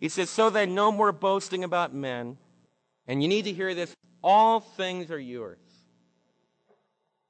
He 0.00 0.08
says, 0.08 0.30
so 0.30 0.48
then 0.48 0.74
no 0.74 0.92
more 0.92 1.12
boasting 1.12 1.64
about 1.64 1.92
men. 1.92 2.38
And 3.06 3.22
you 3.22 3.28
need 3.28 3.44
to 3.46 3.52
hear 3.52 3.74
this. 3.74 3.94
All 4.22 4.60
things 4.60 5.10
are 5.10 5.18
yours. 5.18 5.58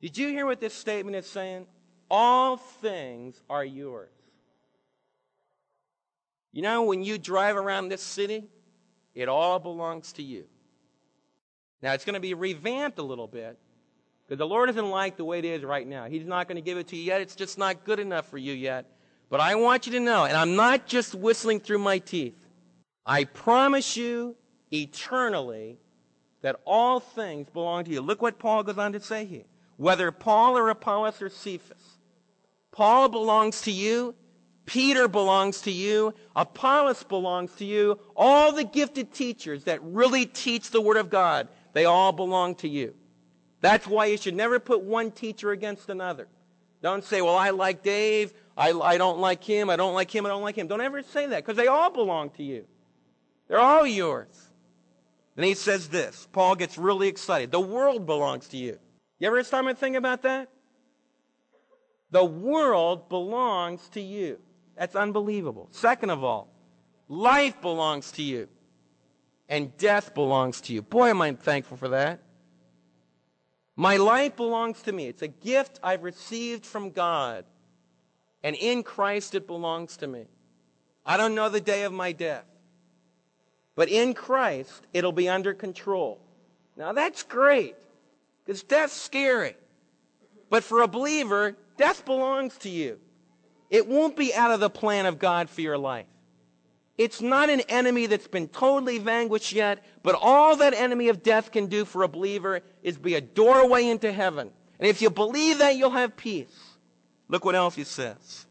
Did 0.00 0.16
you 0.16 0.28
hear 0.28 0.46
what 0.46 0.60
this 0.60 0.74
statement 0.74 1.16
is 1.16 1.26
saying? 1.26 1.66
All 2.10 2.56
things 2.56 3.40
are 3.50 3.64
yours. 3.64 4.10
You 6.52 6.62
know, 6.62 6.84
when 6.84 7.02
you 7.02 7.18
drive 7.18 7.56
around 7.56 7.88
this 7.88 8.02
city, 8.02 8.48
it 9.14 9.28
all 9.28 9.58
belongs 9.58 10.12
to 10.14 10.22
you. 10.22 10.44
Now, 11.82 11.92
it's 11.92 12.04
going 12.04 12.14
to 12.14 12.20
be 12.20 12.34
revamped 12.34 12.98
a 12.98 13.02
little 13.02 13.26
bit 13.26 13.58
because 14.26 14.38
the 14.38 14.46
Lord 14.46 14.68
doesn't 14.68 14.90
like 14.90 15.16
the 15.16 15.24
way 15.24 15.38
it 15.38 15.44
is 15.44 15.62
right 15.62 15.86
now. 15.86 16.06
He's 16.06 16.26
not 16.26 16.48
going 16.48 16.56
to 16.56 16.62
give 16.62 16.78
it 16.78 16.88
to 16.88 16.96
you 16.96 17.02
yet. 17.02 17.20
It's 17.20 17.36
just 17.36 17.58
not 17.58 17.84
good 17.84 18.00
enough 18.00 18.28
for 18.28 18.38
you 18.38 18.52
yet. 18.52 18.86
But 19.30 19.40
I 19.40 19.54
want 19.56 19.86
you 19.86 19.92
to 19.92 20.00
know, 20.00 20.24
and 20.24 20.36
I'm 20.36 20.56
not 20.56 20.86
just 20.86 21.14
whistling 21.14 21.60
through 21.60 21.78
my 21.78 21.98
teeth, 21.98 22.34
I 23.04 23.24
promise 23.24 23.96
you 23.96 24.36
eternally 24.72 25.78
that 26.42 26.56
all 26.64 27.00
things 27.00 27.48
belong 27.50 27.84
to 27.84 27.90
you. 27.90 28.00
Look 28.00 28.22
what 28.22 28.38
Paul 28.38 28.62
goes 28.62 28.78
on 28.78 28.92
to 28.92 29.00
say 29.00 29.24
here 29.24 29.44
whether 29.76 30.10
Paul 30.10 30.58
or 30.58 30.68
Apollos 30.70 31.22
or 31.22 31.30
Cephas. 31.30 31.97
Paul 32.78 33.08
belongs 33.08 33.62
to 33.62 33.72
you. 33.72 34.14
Peter 34.64 35.08
belongs 35.08 35.62
to 35.62 35.70
you. 35.72 36.14
Apollos 36.36 37.02
belongs 37.02 37.52
to 37.56 37.64
you. 37.64 37.98
All 38.14 38.52
the 38.52 38.62
gifted 38.62 39.12
teachers 39.12 39.64
that 39.64 39.82
really 39.82 40.26
teach 40.26 40.70
the 40.70 40.80
Word 40.80 40.96
of 40.96 41.10
God, 41.10 41.48
they 41.72 41.86
all 41.86 42.12
belong 42.12 42.54
to 42.54 42.68
you. 42.68 42.94
That's 43.60 43.84
why 43.88 44.06
you 44.06 44.16
should 44.16 44.36
never 44.36 44.60
put 44.60 44.82
one 44.82 45.10
teacher 45.10 45.50
against 45.50 45.88
another. 45.88 46.28
Don't 46.80 47.02
say, 47.02 47.20
well, 47.20 47.34
I 47.34 47.50
like 47.50 47.82
Dave. 47.82 48.32
I, 48.56 48.70
I 48.70 48.96
don't 48.96 49.18
like 49.18 49.42
him. 49.42 49.70
I 49.70 49.74
don't 49.74 49.94
like 49.94 50.14
him. 50.14 50.24
I 50.24 50.28
don't 50.28 50.42
like 50.42 50.54
him. 50.54 50.68
Don't 50.68 50.80
ever 50.80 51.02
say 51.02 51.26
that 51.26 51.44
because 51.44 51.56
they 51.56 51.66
all 51.66 51.90
belong 51.90 52.30
to 52.36 52.44
you. 52.44 52.64
They're 53.48 53.58
all 53.58 53.88
yours. 53.88 54.50
And 55.34 55.44
he 55.44 55.54
says 55.54 55.88
this. 55.88 56.28
Paul 56.30 56.54
gets 56.54 56.78
really 56.78 57.08
excited. 57.08 57.50
The 57.50 57.58
world 57.58 58.06
belongs 58.06 58.46
to 58.50 58.56
you. 58.56 58.78
You 59.18 59.26
ever 59.26 59.42
stop 59.42 59.66
and 59.66 59.76
think 59.76 59.96
about 59.96 60.22
that? 60.22 60.48
The 62.10 62.24
world 62.24 63.08
belongs 63.08 63.88
to 63.90 64.00
you. 64.00 64.38
That's 64.76 64.96
unbelievable. 64.96 65.68
Second 65.70 66.10
of 66.10 66.24
all, 66.24 66.48
life 67.08 67.60
belongs 67.60 68.12
to 68.12 68.22
you. 68.22 68.48
And 69.48 69.76
death 69.78 70.14
belongs 70.14 70.60
to 70.62 70.74
you. 70.74 70.82
Boy, 70.82 71.08
am 71.08 71.22
I 71.22 71.32
thankful 71.32 71.76
for 71.76 71.88
that. 71.88 72.20
My 73.76 73.96
life 73.96 74.36
belongs 74.36 74.82
to 74.82 74.92
me. 74.92 75.06
It's 75.06 75.22
a 75.22 75.28
gift 75.28 75.80
I've 75.82 76.02
received 76.02 76.66
from 76.66 76.90
God. 76.90 77.44
And 78.42 78.56
in 78.56 78.82
Christ 78.82 79.34
it 79.34 79.46
belongs 79.46 79.96
to 79.98 80.06
me. 80.06 80.26
I 81.06 81.16
don't 81.16 81.34
know 81.34 81.48
the 81.48 81.60
day 81.60 81.84
of 81.84 81.92
my 81.92 82.12
death. 82.12 82.44
But 83.74 83.88
in 83.88 84.12
Christ, 84.12 84.86
it'll 84.92 85.12
be 85.12 85.28
under 85.28 85.54
control. 85.54 86.20
Now 86.76 86.92
that's 86.92 87.22
great. 87.22 87.76
Because 88.44 88.62
death's 88.62 88.94
scary. 88.94 89.54
But 90.50 90.64
for 90.64 90.82
a 90.82 90.88
believer, 90.88 91.56
death 91.78 92.04
belongs 92.04 92.56
to 92.58 92.68
you. 92.68 92.98
It 93.70 93.86
won't 93.86 94.16
be 94.16 94.34
out 94.34 94.50
of 94.50 94.60
the 94.60 94.70
plan 94.70 95.06
of 95.06 95.18
God 95.18 95.48
for 95.48 95.60
your 95.60 95.78
life. 95.78 96.06
It's 96.98 97.20
not 97.20 97.48
an 97.48 97.60
enemy 97.68 98.06
that's 98.06 98.26
been 98.26 98.48
totally 98.48 98.98
vanquished 98.98 99.52
yet, 99.52 99.84
but 100.02 100.16
all 100.20 100.56
that 100.56 100.74
enemy 100.74 101.08
of 101.08 101.22
death 101.22 101.52
can 101.52 101.66
do 101.66 101.84
for 101.84 102.02
a 102.02 102.08
believer 102.08 102.60
is 102.82 102.98
be 102.98 103.14
a 103.14 103.20
doorway 103.20 103.86
into 103.86 104.12
heaven. 104.12 104.50
And 104.80 104.88
if 104.88 105.00
you 105.00 105.08
believe 105.08 105.58
that, 105.58 105.76
you'll 105.76 105.90
have 105.90 106.16
peace. 106.16 106.76
Look 107.28 107.44
what 107.44 107.54
else 107.54 107.76
he 107.76 107.84
says. 107.84 108.46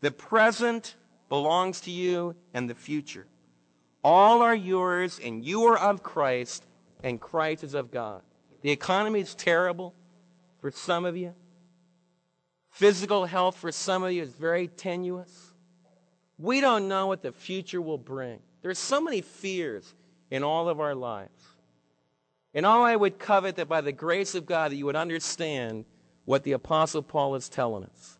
The 0.00 0.10
present 0.10 0.96
belongs 1.28 1.80
to 1.82 1.90
you 1.90 2.34
and 2.52 2.68
the 2.68 2.74
future. 2.74 3.26
All 4.02 4.42
are 4.42 4.54
yours, 4.54 5.20
and 5.22 5.44
you 5.44 5.64
are 5.64 5.78
of 5.78 6.02
Christ, 6.02 6.64
and 7.02 7.20
Christ 7.20 7.62
is 7.62 7.74
of 7.74 7.90
God. 7.90 8.22
The 8.62 8.70
economy 8.70 9.20
is 9.20 9.34
terrible 9.34 9.94
for 10.60 10.70
some 10.70 11.04
of 11.04 11.16
you. 11.16 11.34
Physical 12.70 13.26
health 13.26 13.56
for 13.56 13.72
some 13.72 14.02
of 14.02 14.12
you 14.12 14.22
is 14.22 14.32
very 14.32 14.68
tenuous. 14.68 15.52
We 16.38 16.60
don't 16.60 16.88
know 16.88 17.06
what 17.06 17.22
the 17.22 17.32
future 17.32 17.80
will 17.80 17.98
bring. 17.98 18.38
There's 18.62 18.78
so 18.78 19.00
many 19.00 19.20
fears 19.20 19.94
in 20.30 20.42
all 20.42 20.68
of 20.68 20.80
our 20.80 20.94
lives. 20.94 21.44
And 22.54 22.64
all 22.64 22.84
I 22.84 22.96
would 22.96 23.18
covet 23.18 23.56
that 23.56 23.68
by 23.68 23.80
the 23.80 23.92
grace 23.92 24.34
of 24.34 24.46
God 24.46 24.70
that 24.70 24.76
you 24.76 24.86
would 24.86 24.96
understand 24.96 25.84
what 26.24 26.44
the 26.44 26.52
apostle 26.52 27.02
Paul 27.02 27.34
is 27.34 27.48
telling 27.48 27.84
us. 27.84 28.18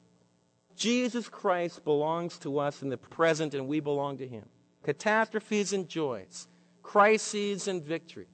Jesus 0.76 1.28
Christ 1.28 1.84
belongs 1.84 2.38
to 2.38 2.58
us 2.58 2.82
in 2.82 2.88
the 2.88 2.96
present 2.96 3.54
and 3.54 3.66
we 3.66 3.80
belong 3.80 4.18
to 4.18 4.28
him. 4.28 4.44
Catastrophes 4.84 5.72
and 5.72 5.88
joys, 5.88 6.46
crises 6.82 7.68
and 7.68 7.82
victories. 7.82 8.28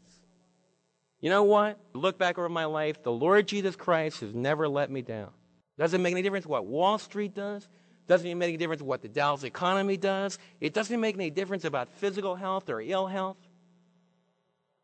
You 1.20 1.30
know 1.30 1.44
what? 1.44 1.78
Look 1.94 2.18
back 2.18 2.38
over 2.38 2.50
my 2.50 2.66
life. 2.66 3.02
The 3.02 3.10
Lord 3.10 3.48
Jesus 3.48 3.76
Christ 3.76 4.20
has 4.20 4.34
never 4.34 4.68
let 4.68 4.90
me 4.90 5.00
down. 5.00 5.30
Doesn't 5.78 6.02
make 6.02 6.12
any 6.12 6.22
difference 6.22 6.46
what 6.46 6.66
Wall 6.66 6.98
Street 6.98 7.34
does. 7.34 7.68
Doesn't 8.06 8.26
even 8.26 8.38
make 8.38 8.48
any 8.48 8.56
difference 8.56 8.82
what 8.82 9.02
the 9.02 9.08
Dallas 9.08 9.44
economy 9.44 9.96
does. 9.96 10.38
It 10.60 10.74
doesn't 10.74 11.00
make 11.00 11.14
any 11.14 11.30
difference 11.30 11.64
about 11.64 11.88
physical 11.88 12.34
health 12.36 12.68
or 12.68 12.80
ill 12.80 13.06
health. 13.06 13.38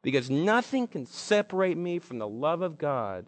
Because 0.02 0.30
nothing 0.30 0.86
can 0.86 1.04
separate 1.06 1.76
me 1.76 1.98
from 1.98 2.18
the 2.18 2.28
love 2.28 2.62
of 2.62 2.78
God 2.78 3.26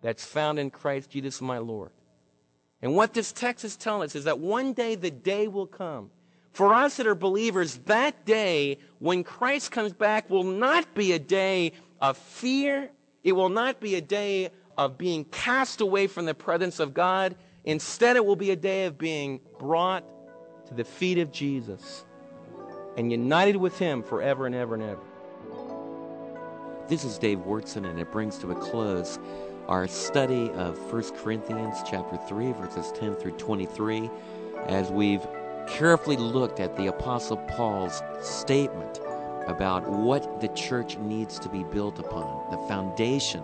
that's 0.00 0.24
found 0.24 0.58
in 0.58 0.70
Christ 0.70 1.10
Jesus 1.10 1.42
my 1.42 1.58
Lord. 1.58 1.90
And 2.80 2.96
what 2.96 3.12
this 3.12 3.32
text 3.32 3.64
is 3.64 3.76
telling 3.76 4.04
us 4.04 4.14
is 4.14 4.24
that 4.24 4.38
one 4.38 4.72
day 4.72 4.94
the 4.94 5.10
day 5.10 5.48
will 5.48 5.66
come. 5.66 6.10
For 6.52 6.72
us 6.72 6.96
that 6.96 7.06
are 7.06 7.14
believers, 7.14 7.76
that 7.84 8.24
day 8.24 8.78
when 8.98 9.24
Christ 9.24 9.70
comes 9.70 9.92
back 9.92 10.30
will 10.30 10.44
not 10.44 10.94
be 10.94 11.12
a 11.12 11.18
day 11.18 11.72
of 12.00 12.16
fear. 12.16 12.90
It 13.22 13.32
will 13.32 13.50
not 13.50 13.80
be 13.80 13.96
a 13.96 14.00
day 14.00 14.50
of 14.76 14.98
being 14.98 15.24
cast 15.26 15.80
away 15.80 16.06
from 16.06 16.26
the 16.26 16.34
presence 16.34 16.80
of 16.80 16.94
God. 16.94 17.36
Instead, 17.64 18.16
it 18.16 18.24
will 18.24 18.36
be 18.36 18.50
a 18.50 18.56
day 18.56 18.86
of 18.86 18.98
being 18.98 19.40
brought 19.58 20.04
to 20.66 20.74
the 20.74 20.84
feet 20.84 21.18
of 21.18 21.32
Jesus 21.32 22.04
and 22.96 23.10
united 23.10 23.56
with 23.56 23.78
Him 23.78 24.02
forever 24.02 24.46
and 24.46 24.54
ever 24.54 24.74
and 24.74 24.82
ever. 24.82 25.02
This 26.88 27.04
is 27.04 27.18
Dave 27.18 27.38
Wyrtzen, 27.38 27.88
and 27.88 27.98
it 27.98 28.12
brings 28.12 28.38
to 28.38 28.52
a 28.52 28.54
close 28.54 29.18
our 29.68 29.88
study 29.88 30.50
of 30.50 30.78
1 30.92 31.02
Corinthians 31.16 31.78
chapter 31.84 32.16
3, 32.28 32.52
verses 32.52 32.92
10 32.92 33.16
through 33.16 33.32
23, 33.32 34.08
as 34.66 34.90
we've 34.92 35.26
carefully 35.66 36.16
looked 36.16 36.60
at 36.60 36.76
the 36.76 36.86
Apostle 36.86 37.38
Paul's 37.48 38.00
statement 38.22 39.00
about 39.48 39.88
what 39.88 40.40
the 40.40 40.48
church 40.48 40.96
needs 40.98 41.40
to 41.40 41.48
be 41.48 41.64
built 41.64 41.98
upon, 41.98 42.50
the 42.52 42.68
foundation 42.68 43.42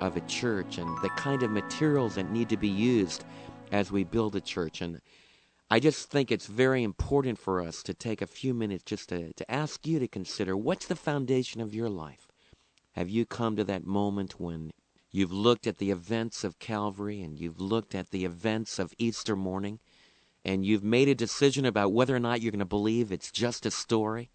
of 0.00 0.16
a 0.16 0.20
church, 0.22 0.78
and 0.78 0.88
the 1.02 1.10
kind 1.10 1.42
of 1.42 1.50
materials 1.50 2.14
that 2.14 2.30
need 2.30 2.48
to 2.48 2.56
be 2.56 2.68
used 2.68 3.24
as 3.72 3.92
we 3.92 4.04
build 4.04 4.36
a 4.36 4.40
church. 4.40 4.80
And 4.80 5.00
I 5.70 5.80
just 5.80 6.10
think 6.10 6.30
it's 6.30 6.46
very 6.46 6.82
important 6.82 7.38
for 7.38 7.60
us 7.60 7.82
to 7.82 7.94
take 7.94 8.22
a 8.22 8.26
few 8.26 8.54
minutes 8.54 8.84
just 8.84 9.10
to, 9.10 9.32
to 9.34 9.50
ask 9.50 9.86
you 9.86 9.98
to 9.98 10.08
consider 10.08 10.56
what's 10.56 10.86
the 10.86 10.96
foundation 10.96 11.60
of 11.60 11.74
your 11.74 11.90
life? 11.90 12.28
Have 12.92 13.10
you 13.10 13.26
come 13.26 13.54
to 13.56 13.64
that 13.64 13.86
moment 13.86 14.40
when 14.40 14.70
you've 15.10 15.32
looked 15.32 15.66
at 15.66 15.78
the 15.78 15.90
events 15.90 16.42
of 16.42 16.58
Calvary 16.58 17.20
and 17.20 17.38
you've 17.38 17.60
looked 17.60 17.94
at 17.94 18.10
the 18.10 18.24
events 18.24 18.78
of 18.78 18.94
Easter 18.98 19.36
morning 19.36 19.78
and 20.44 20.64
you've 20.64 20.84
made 20.84 21.08
a 21.08 21.14
decision 21.14 21.66
about 21.66 21.92
whether 21.92 22.16
or 22.16 22.20
not 22.20 22.40
you're 22.40 22.52
going 22.52 22.58
to 22.60 22.64
believe 22.64 23.12
it's 23.12 23.30
just 23.30 23.66
a 23.66 23.70
story 23.70 24.30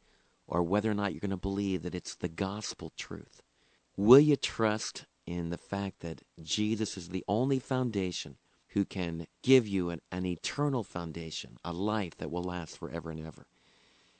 or 0.48 0.62
whether 0.62 0.92
or 0.92 0.94
not 0.94 1.14
you're 1.14 1.20
going 1.20 1.32
to 1.32 1.38
believe 1.38 1.82
that 1.84 1.96
it's 1.96 2.16
the 2.16 2.30
gospel 2.30 2.92
truth? 2.96 3.42
Will 3.98 4.20
you 4.20 4.36
trust 4.36 5.06
in 5.26 5.50
the 5.50 5.58
fact 5.58 6.00
that 6.02 6.22
Jesus 6.42 6.98
is 6.98 7.10
the 7.10 7.24
only 7.28 7.60
foundation 7.60 8.38
who 8.70 8.86
can 8.86 9.28
give 9.44 9.68
you 9.68 9.90
an, 9.90 10.02
an 10.12 10.26
eternal 10.26 10.84
foundation, 10.84 11.58
a 11.64 11.72
life 11.72 12.18
that 12.18 12.32
will 12.32 12.44
last 12.44 12.78
forever 12.78 13.12
and 13.12 13.26
ever. 13.26 13.46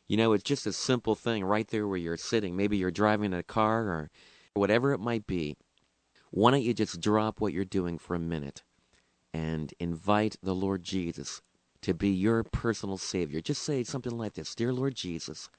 You 0.08 0.18
know, 0.18 0.34
it's 0.34 0.44
just 0.44 0.68
a 0.68 0.74
simple 0.74 1.16
thing 1.16 1.44
right 1.44 1.68
there 1.68 1.88
where 1.88 1.98
you're 1.98 2.18
sitting. 2.18 2.56
Maybe 2.56 2.78
you're 2.78 2.92
driving 2.92 3.34
a 3.34 3.42
car 3.42 3.84
or 3.86 4.12
whatever 4.54 4.94
it 4.94 5.00
might 5.00 5.26
be. 5.26 5.56
Why 6.30 6.52
don't 6.52 6.62
you 6.62 6.74
just 6.74 7.02
drop 7.02 7.42
what 7.42 7.54
you're 7.54 7.66
doing 7.66 7.98
for 7.98 8.16
a 8.16 8.20
minute 8.20 8.64
and 9.34 9.74
invite 9.80 10.38
the 10.44 10.56
Lord 10.56 10.84
Jesus 10.84 11.42
to 11.82 11.94
be 11.94 12.10
your 12.10 12.44
personal 12.44 12.98
Savior? 12.98 13.42
Just 13.42 13.64
say 13.64 13.84
something 13.84 14.18
like 14.18 14.34
this 14.34 14.54
Dear 14.54 14.74
Lord 14.74 14.96
Jesus, 14.96 15.50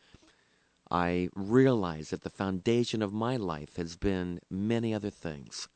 I 0.95 1.29
realize 1.35 2.11
that 2.11 2.23
the 2.23 2.31
foundation 2.31 3.03
of 3.03 3.13
my 3.13 3.37
life 3.37 3.75
has 3.79 3.97
been 3.97 4.39
many 4.49 4.95
other 4.95 5.11
things. 5.11 5.67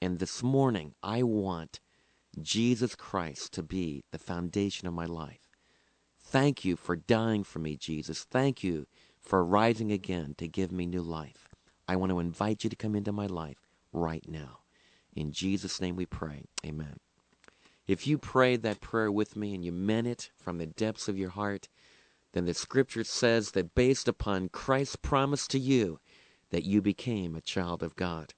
And 0.00 0.18
this 0.18 0.42
morning, 0.42 0.94
I 1.02 1.22
want 1.22 1.80
Jesus 2.40 2.94
Christ 2.94 3.52
to 3.52 3.62
be 3.62 4.04
the 4.10 4.18
foundation 4.18 4.88
of 4.88 4.94
my 4.94 5.04
life. 5.04 5.50
Thank 6.18 6.64
you 6.64 6.76
for 6.76 6.96
dying 6.96 7.44
for 7.44 7.58
me, 7.58 7.76
Jesus. 7.76 8.24
Thank 8.24 8.64
you 8.64 8.86
for 9.20 9.44
rising 9.44 9.92
again 9.92 10.34
to 10.38 10.48
give 10.48 10.72
me 10.72 10.86
new 10.86 11.02
life. 11.02 11.50
I 11.86 11.96
want 11.96 12.12
to 12.12 12.18
invite 12.18 12.64
you 12.64 12.70
to 12.70 12.76
come 12.76 12.96
into 12.96 13.12
my 13.12 13.26
life 13.26 13.68
right 13.92 14.24
now. 14.26 14.60
In 15.14 15.30
Jesus' 15.30 15.78
name 15.78 15.94
we 15.94 16.06
pray. 16.06 16.44
Amen. 16.64 17.00
If 17.86 18.06
you 18.06 18.16
prayed 18.16 18.62
that 18.62 18.80
prayer 18.80 19.12
with 19.12 19.36
me 19.36 19.54
and 19.54 19.62
you 19.62 19.72
meant 19.72 20.06
it 20.06 20.30
from 20.38 20.56
the 20.56 20.64
depths 20.64 21.06
of 21.06 21.18
your 21.18 21.28
heart, 21.28 21.68
then 22.34 22.44
the 22.44 22.54
scripture 22.54 23.04
says 23.04 23.52
that 23.52 23.74
based 23.74 24.08
upon 24.08 24.48
Christ's 24.48 24.96
promise 24.96 25.48
to 25.48 25.58
you, 25.58 26.00
that 26.50 26.64
you 26.64 26.82
became 26.82 27.34
a 27.34 27.40
child 27.40 27.82
of 27.82 27.96
God. 27.96 28.34